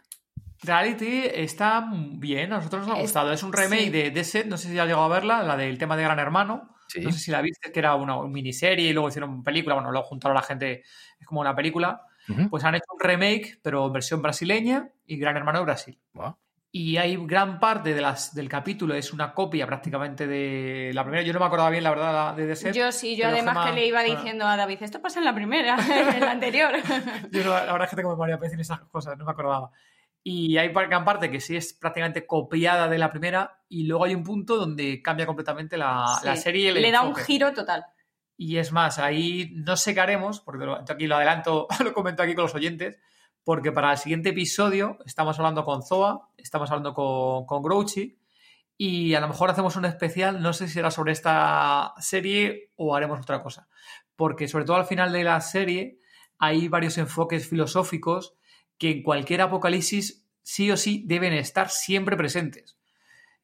[0.62, 3.32] Reality está bien, a nosotros nos ha gustado.
[3.32, 3.90] Es un remake sí.
[3.90, 6.18] de The Set, no sé si has llegado a verla, la del tema de Gran
[6.18, 6.74] Hermano.
[6.88, 7.00] Sí.
[7.00, 9.74] No sé si la viste, que era una miniserie y luego hicieron película.
[9.74, 10.82] Bueno, luego juntaron a la gente,
[11.20, 12.02] es como una película.
[12.30, 12.50] Ujú.
[12.50, 15.98] pues han hecho un remake, pero en versión brasileña y Gran Hermano de Brasil.
[16.12, 16.34] Buah.
[16.70, 21.22] Y hay gran parte de las, del capítulo, es una copia prácticamente de la primera.
[21.22, 22.72] Yo no me acordaba bien, la verdad, de The.
[22.74, 24.16] Yo sí, yo además que le iba bueno.
[24.16, 25.78] diciendo a David, esto pasa en la primera,
[26.16, 26.72] en la anterior.
[27.32, 29.70] Yo no- la verdad es que tengo memoria para decir esas cosas, no me acordaba.
[30.22, 34.14] Y hay gran parte que sí es prácticamente copiada de la primera y luego hay
[34.14, 36.72] un punto donde cambia completamente la, Sí, la serie.
[36.72, 37.84] le da un giro total.
[38.36, 42.22] Y es más, ahí no sé qué haremos, porque lo- aquí lo adelanto, lo comento
[42.22, 43.00] aquí con los oyentes,
[43.42, 48.18] porque para el siguiente episodio estamos hablando con Zoa, estamos hablando con, con Grouchy,
[48.76, 52.94] y a lo mejor hacemos un especial, no sé si será sobre esta serie o
[52.94, 53.66] haremos otra cosa.
[54.14, 55.98] Porque sobre todo al final de la serie
[56.38, 58.34] hay varios enfoques filosóficos
[58.78, 62.76] que en cualquier apocalipsis sí o sí deben estar siempre presentes.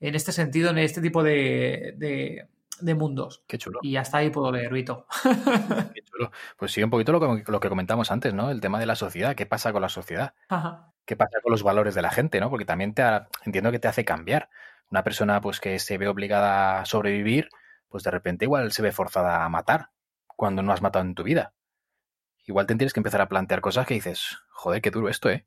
[0.00, 2.48] En este sentido, en este tipo de, de-
[2.80, 3.44] de mundos.
[3.46, 3.78] Qué chulo.
[3.82, 5.06] Y hasta ahí puedo leer, Vito.
[5.94, 6.30] Qué chulo.
[6.56, 8.50] Pues sí, un poquito lo que, lo que comentamos antes, ¿no?
[8.50, 9.36] El tema de la sociedad.
[9.36, 10.34] ¿Qué pasa con la sociedad?
[10.48, 10.92] Ajá.
[11.06, 12.50] ¿Qué pasa con los valores de la gente, no?
[12.50, 14.50] Porque también te ha- entiendo que te hace cambiar.
[14.90, 17.48] Una persona pues que se ve obligada a sobrevivir,
[17.88, 19.90] pues de repente igual se ve forzada a matar
[20.26, 21.52] cuando no has matado en tu vida.
[22.46, 25.46] Igual te tienes que empezar a plantear cosas que dices, joder, qué duro esto, ¿eh?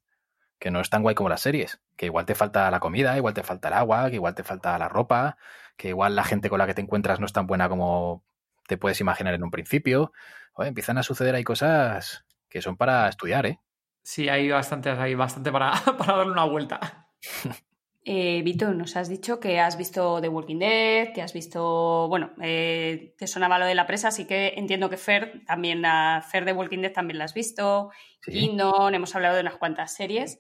[0.60, 1.80] Que no es tan guay como las series.
[1.96, 4.78] Que igual te falta la comida, igual te falta el agua, que igual te falta
[4.80, 5.38] la ropa,
[5.78, 8.24] que igual la gente con la que te encuentras no es tan buena como
[8.68, 10.12] te puedes imaginar en un principio.
[10.54, 13.60] Joder, empiezan a suceder ahí cosas que son para estudiar, ¿eh?
[14.02, 17.10] Sí, hay bastante, hay bastante para, para darle una vuelta.
[18.10, 22.32] Eh, Vito, nos has dicho que has visto The Walking Dead, que has visto, bueno,
[22.42, 26.46] eh, te sonaba lo de la presa, así que entiendo que Fer también, a Fer
[26.46, 27.92] de Walking Dead también la has visto,
[28.22, 28.32] Sí.
[28.32, 30.40] Kingdom, hemos hablado de unas cuantas series.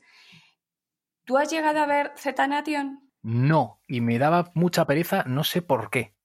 [1.25, 3.11] ¿Tú has llegado a ver Z Nation?
[3.21, 6.15] No, y me daba mucha pereza, no sé por qué.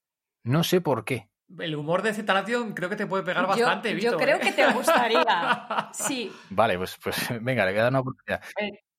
[0.45, 1.29] No sé por qué.
[1.59, 4.17] El humor de Zetanation creo que te puede pegar Yo- bastante, yo Vito.
[4.17, 4.41] creo ¿eh?
[4.41, 5.25] que te gustaría.
[5.93, 8.43] Sí, Vale, pues, pues venga, le voy a dar una oportunidad.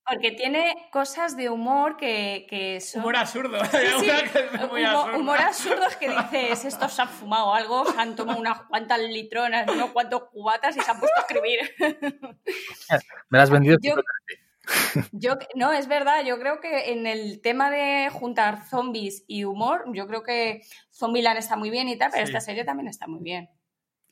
[0.07, 3.01] Porque tiene cosas de humor que, que son...
[3.01, 3.63] Humor absurdo.
[3.65, 5.17] Sí, sí, Una que es muy humo- absurda.
[5.17, 8.99] humor absurdo es que dices, estos se han fumado algo, se han tomado unas cuantas
[8.99, 11.59] litronas, unos cuantos cubatas y se han puesto a escribir.
[13.29, 13.77] Me la has vendido.
[13.81, 13.95] Yo,
[15.11, 19.83] yo, no, es verdad, yo creo que en el tema de juntar zombies y humor,
[19.93, 22.31] yo creo que Zombieland está muy bien y tal, pero Sí.
[22.31, 23.49] esta serie también está muy bien.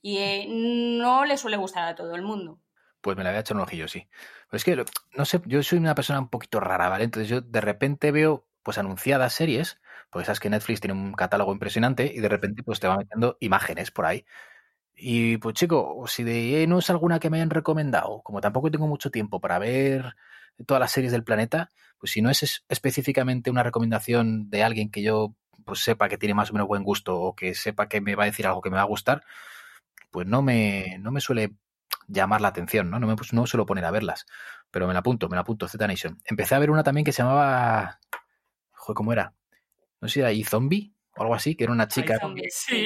[0.01, 2.59] Y eh, no le suele gustar a todo el mundo.
[3.01, 4.07] Pues me la voy a echar un ojillo, sí.
[4.51, 4.83] Es que,
[5.17, 7.05] no sé, yo soy una persona un poquito rara, ¿vale?
[7.05, 9.79] Entonces yo de repente veo, pues, anunciadas series,
[10.09, 13.37] porque sabes que Netflix tiene un catálogo impresionante y de repente, pues, te va metiendo
[13.39, 14.25] imágenes por ahí.
[14.95, 18.87] Y, pues, chico, si de no es alguna que me hayan recomendado, como tampoco tengo
[18.87, 20.15] mucho tiempo para ver
[20.67, 24.91] todas las series del planeta, pues si no es es- específicamente una recomendación de alguien
[24.91, 25.35] que yo,
[25.65, 28.23] pues, sepa que tiene más o menos buen gusto o que sepa que me va
[28.23, 29.23] a decir algo que me va a gustar,
[30.11, 31.53] pues no me, no me suele
[32.11, 32.99] llamar la atención, ¿no?
[32.99, 34.25] No me pues, no suelo poner a verlas.
[34.69, 36.17] Pero me la apunto, me la apunto, Z Nation.
[36.25, 37.99] Empecé a ver una también que se llamaba.
[38.73, 39.33] Joder, ¿cómo era?
[39.99, 42.17] No sé si era zombie o algo así, que era una chica.
[42.49, 42.85] Sí.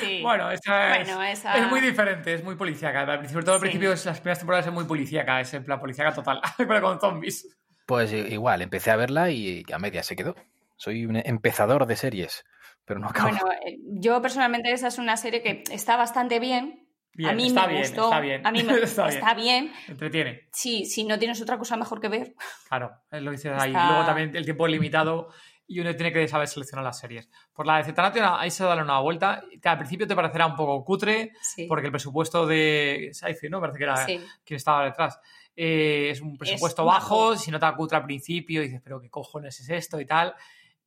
[0.00, 0.20] Sí.
[0.22, 1.56] bueno, esa es, Bueno, esa...
[1.56, 3.06] es muy diferente, es muy policíaca.
[3.28, 3.64] Sobre todo al Sí.
[3.64, 7.00] principio, es- las primeras temporadas es muy policíaca, es en plan policíaca total, pero con
[7.00, 7.48] zombies.
[7.86, 10.34] Pues igual, empecé a verla y a media se quedó.
[10.76, 12.44] Soy un empezador de series,
[12.84, 13.30] pero no acabo.
[13.30, 16.81] Bueno, eh, yo personalmente esa es una serie que está bastante bien.
[17.14, 18.04] Bien, a mí está me bien, gustó.
[18.04, 18.46] está bien.
[18.46, 19.64] A mí me Está está, bien.
[19.66, 19.74] bien.
[19.88, 22.34] Entretiene, Sí, si no tienes otra cosa mejor que ver.
[22.68, 23.70] claro, es lo que dices ahí.
[23.70, 25.28] Está- Luego también el tiempo es limitado
[25.66, 27.30] y uno tiene que saber seleccionar las series.
[27.52, 29.42] Por la de Zetanation, ahí se da una vuelta.
[29.60, 31.66] que Al principio te parecerá un poco cutre, Sí.
[31.66, 33.60] porque el presupuesto de Saifi, ¿no?
[33.60, 34.20] Parece que era sí.
[34.44, 35.18] quien estaba detrás.
[35.54, 37.28] Eh, es un presupuesto bajo.
[37.28, 40.34] bajo, si no te acutra al principio, dices, pero qué cojones es esto y tal.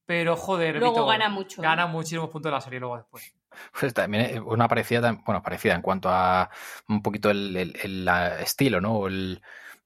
[0.07, 1.61] Pero joder, Luego Vito, gana mucho.
[1.61, 1.63] ¿eh?
[1.63, 3.35] Gana muchísimos puntos de la serie luego después.
[3.79, 6.49] Pues también eh, una parecida, bueno, parecida en cuanto a
[6.87, 8.07] un poquito el, el- el,
[8.41, 9.07] estilo, ¿no?
[9.07, 9.41] El,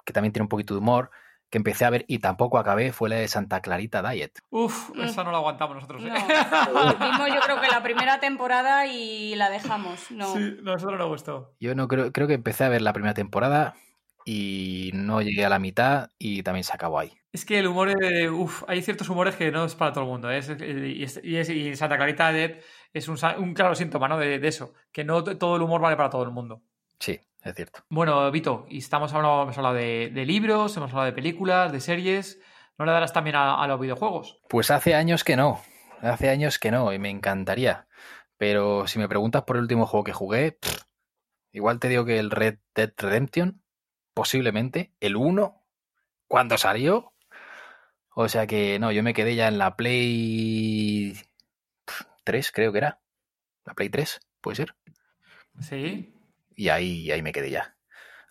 [0.05, 1.11] que también tiene un poquito de humor,
[1.49, 4.39] que empecé a ver y tampoco acabé, fue la de Santa Clarita Diet.
[4.51, 5.01] Uf, Mm.
[5.01, 6.03] esa no la aguantamos nosotros.
[6.03, 6.09] ¿eh?
[6.09, 6.13] No.
[6.99, 10.11] Vimos yo creo que la primera temporada y la dejamos.
[10.11, 10.34] No.
[10.36, 11.55] Sí, nosotros no nos gustó.
[11.59, 13.74] Yo no creo, creo que empecé a ver la primera temporada
[14.26, 17.18] y no llegué a la mitad y también se acabó ahí.
[17.32, 20.09] Es que el humor, de, uf, hay ciertos humores que no es para todo el
[20.09, 20.32] mundo.
[20.32, 20.39] ¿eh?
[20.39, 22.57] Es- y, es- y es- y Santa Clarita Dead
[22.91, 23.17] es un,
[23.53, 24.17] claro síntoma ¿no?
[24.17, 26.63] de, de eso, que no todo el humor vale para todo el mundo.
[26.99, 27.82] Sí, es cierto.
[27.89, 31.80] Bueno, Vito, y estamos hablando, hemos hablado de, de libros, hemos hablado de películas, de
[31.82, 32.41] series.
[32.80, 34.39] ¿No le darás también a, a los videojuegos?
[34.49, 35.61] Pues hace años que no,
[36.01, 37.88] hace años que no y me encantaría.
[38.38, 40.84] Pero si me preguntas por el último juego que jugué, pff,
[41.51, 43.61] igual te digo que el Red Dead Redemption,
[44.13, 45.61] posiblemente, el 1,
[46.27, 47.13] cuando salió.
[48.22, 51.13] O sea que no, yo me quedé ya en la Play
[52.26, 52.99] 3, creo que era.
[53.65, 54.76] La Play 3, puede ser.
[55.61, 56.13] Sí.
[56.53, 57.78] Y ahí, ahí me quedé ya.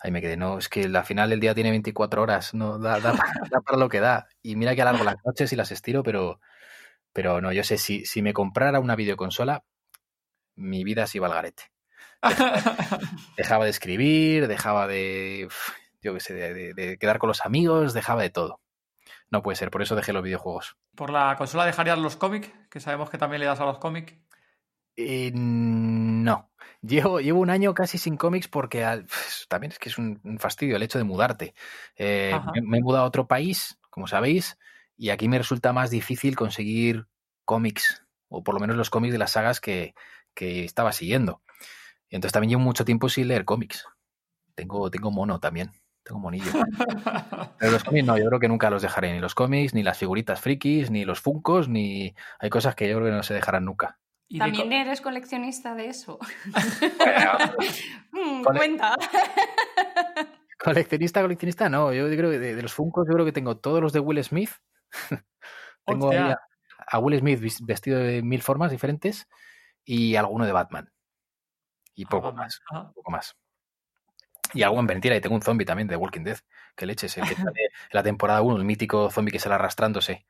[0.01, 0.37] ahí me quedé.
[0.37, 3.13] No, es que la final del día tiene 24 horas, no da, da,
[3.51, 4.27] da para lo que da.
[4.43, 6.39] Y mira que alargo las noches y las estiro, pero,
[7.13, 9.63] pero no, yo sé, si, si me comprara una videoconsola,
[10.55, 11.63] mi vida se iba al garete.
[13.37, 15.47] Dejaba de escribir, dejaba de,
[16.01, 18.61] yo qué sé, de, de- de quedar con los amigos, dejaba de todo.
[19.31, 20.77] No puede ser, por eso dejé los videojuegos.
[20.95, 22.51] ¿Por la consola dejarías los cómics?
[22.69, 24.13] Que sabemos que también le das a los cómics.
[24.95, 26.51] Eh, no.
[26.81, 29.07] Llevo, llevo un año casi sin cómics porque al-
[29.47, 31.53] también es que es un, un fastidio el hecho de mudarte.
[31.95, 34.57] Eh, me, me he mudado a otro país, como sabéis,
[34.97, 37.07] y aquí me resulta más difícil conseguir
[37.45, 39.93] cómics, o por lo menos los cómics de las sagas que,
[40.33, 41.41] que estaba siguiendo.
[42.09, 43.85] Y entonces también llevo mucho tiempo sin leer cómics.
[44.55, 45.71] Tengo, tengo mono también,
[46.03, 46.51] tengo monillo.
[47.59, 49.97] Pero los cómics no, yo creo que nunca los dejaré, ni los cómics, ni las
[49.97, 52.13] figuritas frikis, ni los funcos, ni...
[52.39, 53.99] Hay cosas que yo creo que no se dejarán nunca.
[54.29, 56.19] De ¿También co- eres coleccionista de eso?
[58.11, 58.95] Mm, Cole- cuenta.
[60.63, 61.93] Coleccionista, coleccionista, no.
[61.93, 64.21] Yo creo que de, de los Funkos, yo creo que tengo todos los de Will
[64.23, 64.49] Smith.
[65.85, 66.37] tengo a,
[66.87, 69.27] a Will Smith vestido de mil formas diferentes
[69.85, 70.91] y alguno de Batman.
[71.95, 72.47] Y Ah, poco Batman.
[72.71, 73.35] más, poco más.
[74.53, 76.37] Y algo en mentira, y tengo un zombie también de Walking Dead.
[76.75, 80.25] Que leches, el que sale en la temporada 1, el mítico zombie que sale arrastrándose.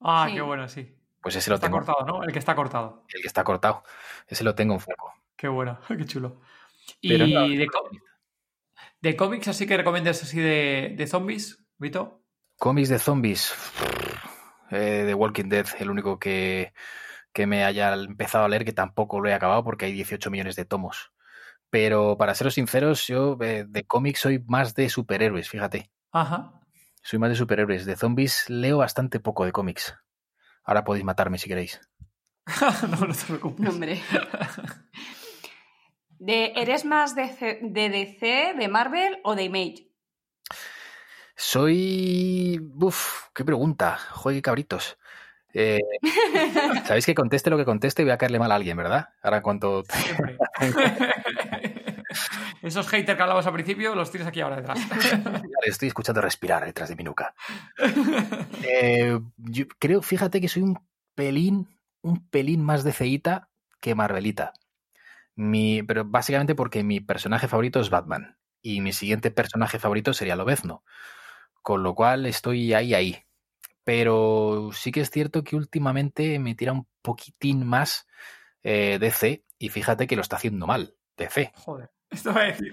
[0.00, 0.34] Ah, Sí.
[0.34, 0.96] qué bueno, sí.
[1.20, 2.24] Pues ese lo Está tengo, cortado, ¿no?
[2.24, 3.04] El que está cortado.
[3.08, 3.84] el que está cortado.
[4.26, 5.12] Ese lo tengo en foco.
[5.36, 6.40] Qué bueno, qué chulo.
[7.02, 7.68] Pero Y no, de,
[9.00, 12.22] de cómics así que recomiendas así de, de zombies, Vito.
[12.58, 13.54] Cómics de zombies.
[14.70, 16.72] Eh, de Walking Dead, el único que,
[17.32, 20.56] que me haya empezado a leer, que tampoco lo he acabado porque hay 18 millones
[20.56, 21.12] de tomos.
[21.72, 25.90] Pero para seros sinceros, yo eh, de cómics soy más de superhéroes, fíjate.
[26.12, 26.60] Ajá.
[27.02, 27.86] Soy más de superhéroes.
[27.86, 29.94] De zombies leo bastante poco de cómics.
[30.64, 31.80] Ahora podéis matarme si queréis.
[32.90, 33.60] no, no te preocupes.
[33.64, 34.02] No, hombre.
[36.18, 39.88] De, ¿Eres más de, C- de DC, de Marvel o de Image?
[41.34, 42.60] Soy...
[42.80, 43.98] Uf, qué pregunta.
[44.12, 44.98] Juegue cabritos.
[45.54, 45.80] Eh,
[46.86, 49.08] Sabéis que conteste lo que conteste y voy a caerle mal a alguien, ¿verdad?
[49.22, 49.82] Ahora en cuanto...
[52.62, 54.78] Esos haters que hablabas al principio los tienes aquí ahora detrás.
[55.66, 57.34] Estoy escuchando respirar detrás de mi nuca.
[58.62, 60.78] Eh, yo creo, fíjate que soy un
[61.14, 61.68] pelín,
[62.02, 63.48] un pelín más de ceíta
[63.80, 64.52] que Marvelita.
[65.34, 68.38] Mi, pero básicamente porque mi personaje favorito es Batman.
[68.60, 70.84] Y mi siguiente personaje favorito sería Lobezno.
[71.62, 73.24] Con lo cual estoy ahí, ahí.
[73.84, 78.06] Pero sí que es cierto que últimamente me tira un poquitín más
[78.62, 79.44] eh, DC.
[79.58, 81.52] Y fíjate que lo está haciendo mal, DC.
[81.56, 82.72] Joder, esto va a decir.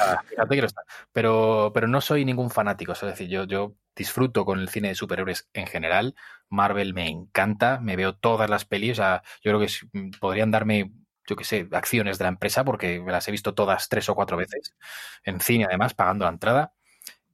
[0.00, 0.82] Ah, fíjate que lo está.
[1.12, 2.92] Pero, pero no soy ningún fanático.
[2.92, 6.14] Es decir, yo, yo disfruto con el cine de superhéroes en general.
[6.48, 8.92] Marvel me encanta, me veo todas las pelis.
[8.92, 10.92] O sea, yo creo que mm, podrían darme,
[11.26, 14.14] yo qué sé, acciones de la empresa porque me las he visto todas tres o
[14.14, 14.76] cuatro veces.
[15.24, 16.72] En cine, además, pagando la entrada.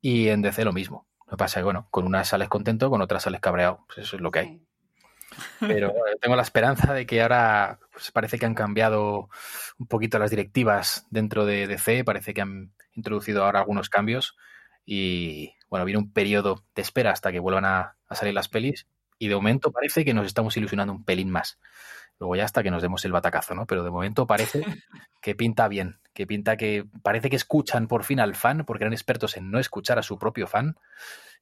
[0.00, 1.06] Y en DC lo mismo.
[1.35, 3.85] Lo que pasa es que, bueno, con unas sales contento, con otras sales cabreado.
[3.89, 4.62] Pues eso es lo que hay.
[5.59, 9.28] Pero eh, tengo la esperanza de que ahora pues, parece que han cambiado
[9.76, 14.37] un poquito las directivas dentro de DC, parece que han introducido ahora algunos cambios
[14.87, 18.87] y bueno, viene un periodo de espera hasta que vuelvan a, a salir las pelis
[19.18, 21.59] y de momento parece que nos estamos ilusionando un pelín más.
[22.18, 23.66] Luego ya hasta que nos demos el batacazo, ¿no?
[23.66, 24.62] Pero de momento parece
[25.20, 28.92] que pinta bien, que pinta que parece que escuchan por fin al fan, porque eran
[28.92, 30.76] expertos en no escuchar a su propio fan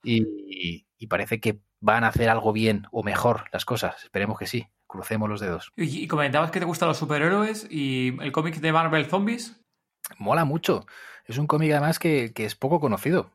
[0.03, 4.03] y, y parece que van a hacer algo bien o mejor las cosas.
[4.05, 4.69] Esperemos que sí.
[4.87, 5.73] Crucemos los dedos.
[5.75, 9.61] Y, y comentabas que te gustan los superhéroes y el cómic de Marvel Zombies.
[10.19, 10.87] Mola mucho.
[11.25, 13.33] Es un cómic además que, que es poco conocido.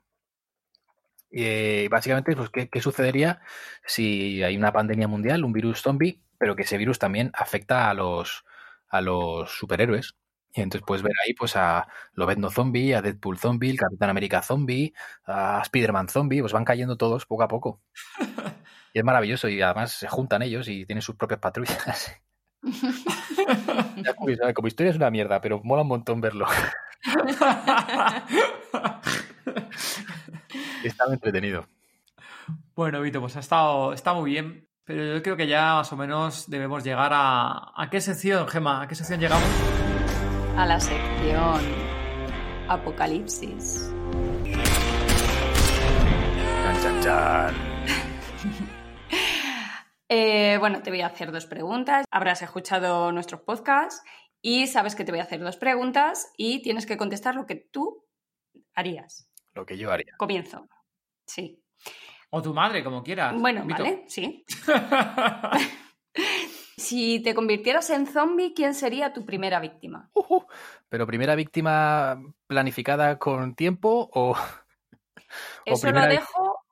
[1.32, 3.42] Eh, básicamente, pues, ¿qué, qué sucedería
[3.86, 7.94] si hay una pandemia mundial, un virus zombie, pero que ese virus también afecta a
[7.94, 8.46] los,
[8.88, 10.16] a los superhéroes?
[10.54, 14.42] Y entonces puedes ver ahí pues a Lobezno zombie, a Deadpool zombie, el Capitán América
[14.42, 14.94] zombie,
[15.26, 17.82] a Spider-Man zombie, pues van cayendo todos poco a poco.
[18.94, 22.20] Y es maravilloso y además se juntan ellos y tienen sus propias patrullas.
[24.56, 26.48] Como, historia es una mierda, pero mola un montón verlo.
[30.82, 31.68] Muy entretenido.
[32.76, 34.67] bueno, Vito, pues ha estado, está muy bien.
[34.88, 37.74] Pero yo creo que ya más o menos debemos llegar a.
[37.76, 38.84] ¿A qué sección, Gema?
[38.84, 39.50] ¿A qué sección llegamos?
[40.56, 41.60] A la sección
[42.70, 43.92] Apocalipsis.
[46.64, 47.56] Chan, chan, chan.
[50.10, 52.06] Eh, bueno, te voy a hacer dos preguntas.
[52.10, 54.02] Habrás escuchado nuestros podcasts
[54.42, 57.56] y sabes que te voy a hacer dos preguntas y tienes que contestar lo que
[57.56, 58.06] tú
[58.74, 59.30] harías.
[59.54, 60.16] Lo que yo haría.
[60.18, 60.70] Comienzo.
[61.26, 61.62] Sí.
[62.30, 63.40] O tu madre, como quieras.
[63.40, 63.84] Bueno, Vito.
[63.84, 64.46] vale, sí.
[66.78, 70.10] si te convirtieras en zombie, ¿quién sería tu primera víctima?
[70.90, 74.36] ¿Pero primera víctima planificada con tiempo o...?
[75.66, 76.66] Eso lo primera dejo,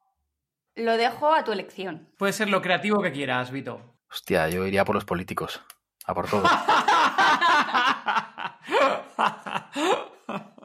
[0.75, 2.09] lo dejo a tu elección.
[2.17, 3.97] Puede ser lo creativo que quieras, Vito.
[4.09, 5.61] Hostia, yo iría por los políticos.
[6.05, 6.43] A por todo.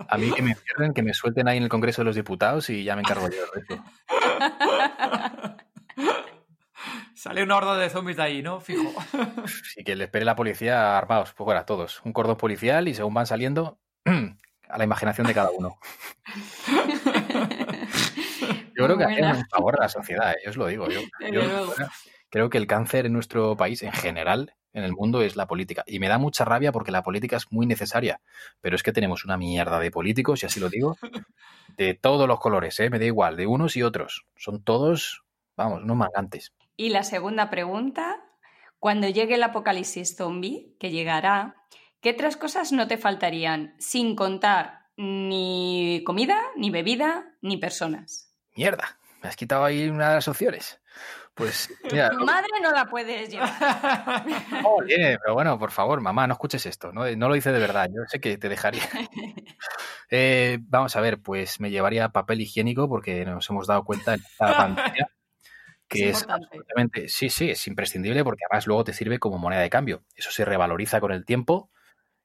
[0.08, 2.70] A mí que me cierren, que me suelten ahí en el Congreso de los Diputados
[2.70, 3.84] y ya me encargo yo del resto.
[7.14, 8.60] Sale una horda de zombies de ahí, ¿no?
[8.60, 8.94] Fijo.
[9.76, 12.00] Y que le espere la policía armados, pues fuera, todos.
[12.04, 13.78] Un cordón policial y según van saliendo,
[14.68, 15.78] a la imaginación de cada uno.
[18.74, 19.36] Yo creo que hace Buena.
[19.36, 20.88] un favor a la sociedad, eh, yo os lo digo.
[20.88, 21.42] Yo, yo
[22.30, 25.84] creo que el cáncer en nuestro país, en general, en el mundo, es la política.
[25.86, 28.20] Y me da mucha rabia porque la política es muy necesaria.
[28.60, 30.96] Pero es que tenemos una mierda de políticos, y así lo digo,
[31.76, 32.90] de todos los colores, ¿eh?
[32.90, 34.26] me da igual, de unos y otros.
[34.36, 35.24] Son todos,
[35.56, 36.52] vamos, unos mangantes.
[36.76, 38.24] Y la segunda pregunta,
[38.78, 41.56] cuando llegue el apocalipsis zombie, que llegará,
[42.00, 48.34] ¿qué tres cosas no te faltarían sin contar ni comida, ni bebida, ni personas?
[48.56, 50.80] Mierda, me has quitado ahí una de las opciones.
[51.40, 53.50] Pues, mira, Tu madre no la puedes llevar.
[54.64, 56.92] Oye, pero bueno, por favor, mamá, no escuches esto.
[56.92, 57.88] No, no lo hice de verdad.
[57.88, 58.82] Yo sé que te dejaría.
[60.12, 64.20] Eh, vamos a ver, pues me llevaría papel higiénico porque nos hemos dado cuenta en
[64.20, 65.08] esta pandemia
[65.86, 69.60] que Es es, absolutamente, sí, sí, es imprescindible porque además luego te sirve como moneda
[69.60, 70.02] de cambio.
[70.16, 71.70] Eso se revaloriza con el tiempo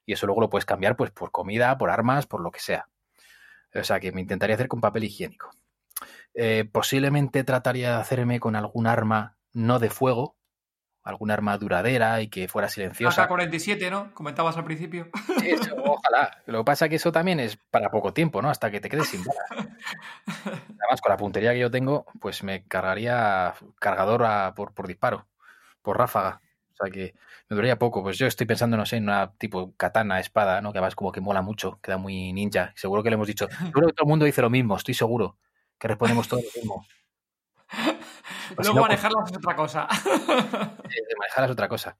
[0.04, 2.88] y eso luego lo puedes cambiar pues por comida, por armas, por lo que sea.
[3.72, 5.52] O sea que me intentaría hacer con papel higiénico.
[6.38, 10.36] Eh, posiblemente trataría de hacerme con algún arma no de fuego,
[11.02, 13.24] algún arma duradera y que fuera silenciosa.
[13.28, 14.12] AK-47, ¿no?
[14.12, 15.08] Comentabas al principio.
[15.44, 16.42] Eso, ojalá.
[16.46, 18.50] Lo que pasa es que eso también es para poco tiempo, ¿no?
[18.50, 19.68] Hasta que te quedes sin balas.
[20.26, 25.26] Además, con la puntería que yo tengo, pues me cargaría cargador a- por, por disparo,
[25.82, 26.40] por ráfaga.
[26.72, 27.14] O sea que
[27.48, 28.02] me duraría poco.
[28.02, 30.72] Pues yo estoy pensando, no sé, en una tipo katana, espada, ¿no?
[30.72, 32.72] Que además como que mola mucho, queda muy ninja.
[32.76, 33.48] Seguro que le hemos dicho.
[33.48, 35.38] Seguro que todo el mundo dice lo mismo, estoy seguro.
[35.78, 36.86] Que respondemos todo lo mismo.
[38.54, 39.88] Pues si Luego no, pues- manejarlas es otra cosa.
[39.90, 41.98] Eh, de manejar es otra cosa.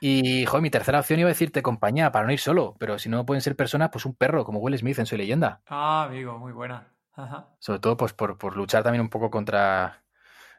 [0.00, 3.10] Y, joder, mi tercera opción iba a decirte compañía para no ir solo, pero si
[3.10, 5.60] no pueden ser personas, pues un perro, como Will Smith en Soy Leyenda.
[5.66, 6.88] ah, amigo, muy buena.
[7.12, 7.48] Ajá.
[7.58, 10.02] Sobre todo, pues por, por luchar también un poco contra,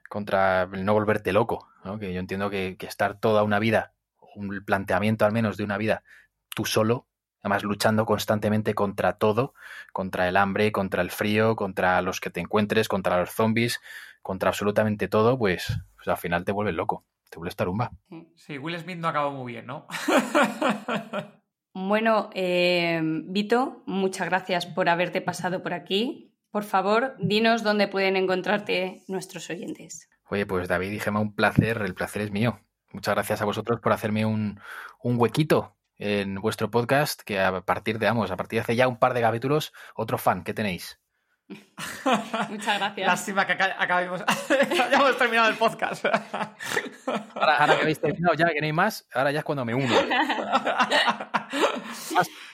[0.07, 1.97] contra el no volverte loco, ¿no?
[1.97, 3.93] Que yo entiendo que, que estar toda una vida,
[4.35, 6.03] un planteamiento al menos de una vida,
[6.55, 7.07] tú solo,
[7.41, 9.53] además luchando constantemente contra todo,
[9.91, 13.81] contra el hambre, contra el frío, contra los que te encuentres, contra los zombies,
[14.21, 17.91] contra absolutamente todo, pues, pues al final te vuelves loco, te vuelves tarumba.
[18.35, 19.87] Sí, Will Smith no acabó muy bien, ¿no?
[21.73, 26.35] Bueno, eh, Vito, muchas gracias por haberte pasado por aquí.
[26.51, 30.09] Por favor, dinos dónde pueden encontrarte nuestros oyentes.
[30.29, 32.59] Oye, pues David y Gemma, un placer, el placer es mío.
[32.91, 34.59] Muchas gracias a vosotros por hacerme un,
[35.01, 38.87] un huequito en vuestro podcast, que a partir de, vamos, a partir de hace ya
[38.87, 40.99] un par de capítulos, otro fan que tenéis.
[42.49, 43.07] Muchas gracias.
[43.07, 44.23] Lástima que aca- acabemos.
[44.69, 46.05] ya hemos terminado el podcast.
[47.35, 49.75] Ahora, ahora que habéis terminado ya, que no hay más, ahora ya es cuando me
[49.75, 49.93] uno.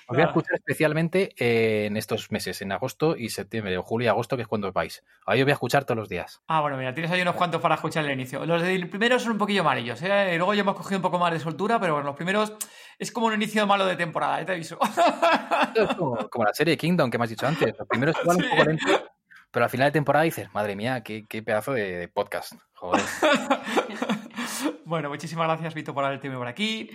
[0.10, 4.06] Os voy a escuchar especialmente eh, en estos meses, en agosto y septiembre, o julio
[4.06, 5.04] y agosto, que es cuando os vais.
[5.26, 6.42] Ahí os voy a escuchar todos los días.
[6.48, 8.46] Ah, bueno, mira, tienes ahí unos cuantos para escuchar el inicio.
[8.46, 10.36] Los del primero son un poquillo malillos, ¿eh?
[10.38, 12.54] Luego ya hemos cogido un poco más de soltura, pero bueno, los primeros
[13.00, 14.78] es como un inicio malo de temporada, ya te aviso.
[15.76, 17.74] Es como, como la serie Kingdom que me has dicho antes.
[17.78, 18.50] Los primeros igual un Sí.
[18.50, 18.86] poco lento,
[19.52, 22.54] pero al final de temporada dices, madre mía, qué, qué pedazo de, de podcast.
[22.74, 23.04] Joder.
[24.86, 26.90] Bueno, muchísimas gracias, Vito, por haberte por aquí.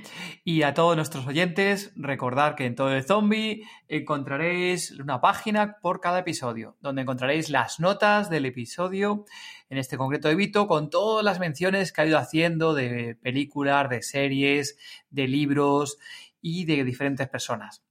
[0.45, 6.01] Y a todos nuestros oyentes, recordar que en todo el zombie encontraréis una página por
[6.01, 9.27] cada episodio, donde encontraréis las notas del episodio,
[9.69, 13.89] en este concreto de Vito, con todas las menciones que ha ido haciendo de películas,
[13.91, 14.79] de series,
[15.11, 15.99] de libros
[16.41, 17.83] y de diferentes personas.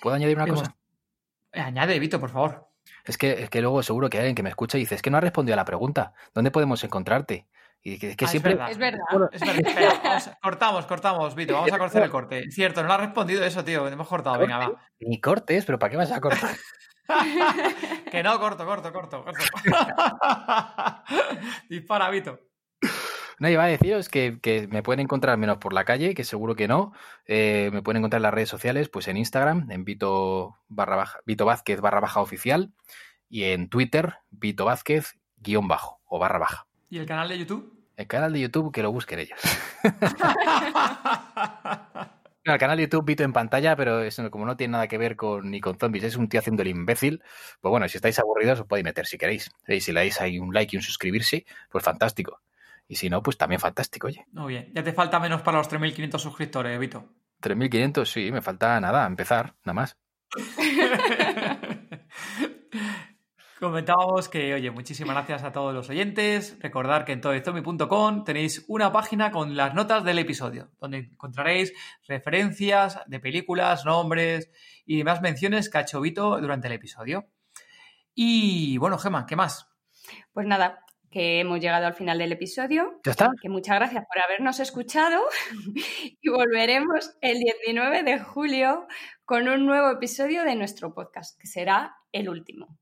[0.00, 0.76] ¿Puedo añadir una Hemos- cosa?
[1.52, 2.68] Añade, Vito, por favor.
[3.04, 5.02] Es que, es que luego seguro que hay alguien que me escucha y dice, es
[5.02, 6.12] que no has respondido a la pregunta.
[6.34, 7.46] ¿Dónde podemos encontrarte?
[7.82, 8.54] Y que, es que Ah, es siempre...
[8.54, 8.70] verdad.
[8.70, 9.00] Es verdad.
[9.32, 12.50] Es verdad, espera, vamos a- cortamos, cortamos, Vito, vamos a cortar el corte.
[12.50, 14.38] Cierto, no lo has respondido eso, tío, que hemos cortado.
[14.38, 14.86] Venga, va.
[15.00, 16.56] Ni cortes, pero ¿para qué vas a cortar?
[18.10, 19.42] que no, corto, corto, corto, corto.
[21.68, 22.40] Dispara, Vito.
[23.38, 26.54] No, iba a deciros que, que me pueden encontrar menos por la calle, que seguro
[26.54, 26.92] que no.
[27.24, 31.20] Eh, me pueden encontrar en las redes sociales, pues en Instagram, en Vito, barra baja,
[31.24, 32.74] Vito Vázquez barra baja oficial,
[33.30, 36.66] y en Twitter, Vito Vázquez guion bajo o barra baja.
[36.90, 37.72] ¿Y el canal de YouTube?
[37.96, 39.38] El canal de YouTube que lo busquen ellos.
[42.42, 44.96] No, el canal de YouTube Vito en pantalla, pero eso como no tiene nada que
[44.96, 47.22] ver con ni con zombies, es un tío haciendo el imbécil.
[47.60, 49.50] Pues bueno, si estáis aburridos os podéis meter si queréis.
[49.68, 52.40] Y si le dais ahí un like y un suscribirse, pues fantástico.
[52.88, 54.24] Y si no, pues también fantástico, oye.
[54.32, 54.72] Muy bien.
[54.74, 57.12] Ya te falta menos para los 3.500 suscriptores, Vito.
[57.42, 59.98] 3.500, sí, me falta nada, empezar, nada más.
[63.60, 66.56] Comentábamos que, oye, muchísimas gracias a todos los oyentes.
[66.60, 71.74] Recordar que en todoestomi.com tenéis una página con las notas del episodio, donde encontraréis
[72.08, 74.50] referencias de películas, nombres
[74.86, 77.26] y demás menciones que ha hecho Vito durante el episodio.
[78.14, 79.68] Y bueno, Gema, ¿qué más?
[80.32, 82.98] Pues nada, que hemos llegado al final del episodio.
[83.04, 83.30] ¿Ya está?
[83.42, 85.22] Que muchas gracias por habernos escuchado
[86.22, 88.86] y volveremos el 19 de julio
[89.26, 92.78] con un nuevo episodio de nuestro podcast, que será el último.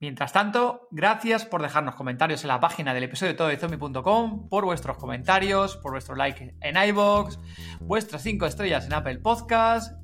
[0.00, 4.64] Mientras tanto, gracias por dejarnos comentarios en la página del episodio todo de zombie.com, por
[4.64, 7.38] vuestros comentarios, por vuestro like en iBox,
[7.80, 10.00] vuestras 5 estrellas en Apple Podcast,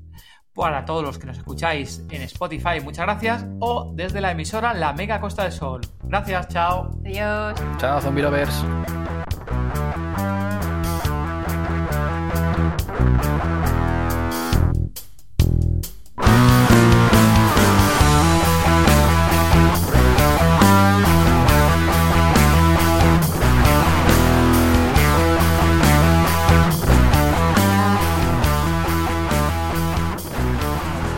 [0.53, 4.93] para todos los que nos escucháis en Spotify, muchas gracias, o desde la emisora La
[4.93, 5.81] Mega Costa del Sol.
[6.03, 6.91] Gracias, chao.
[7.03, 7.59] Adiós.
[7.79, 8.63] Chao, Zombie Lovers.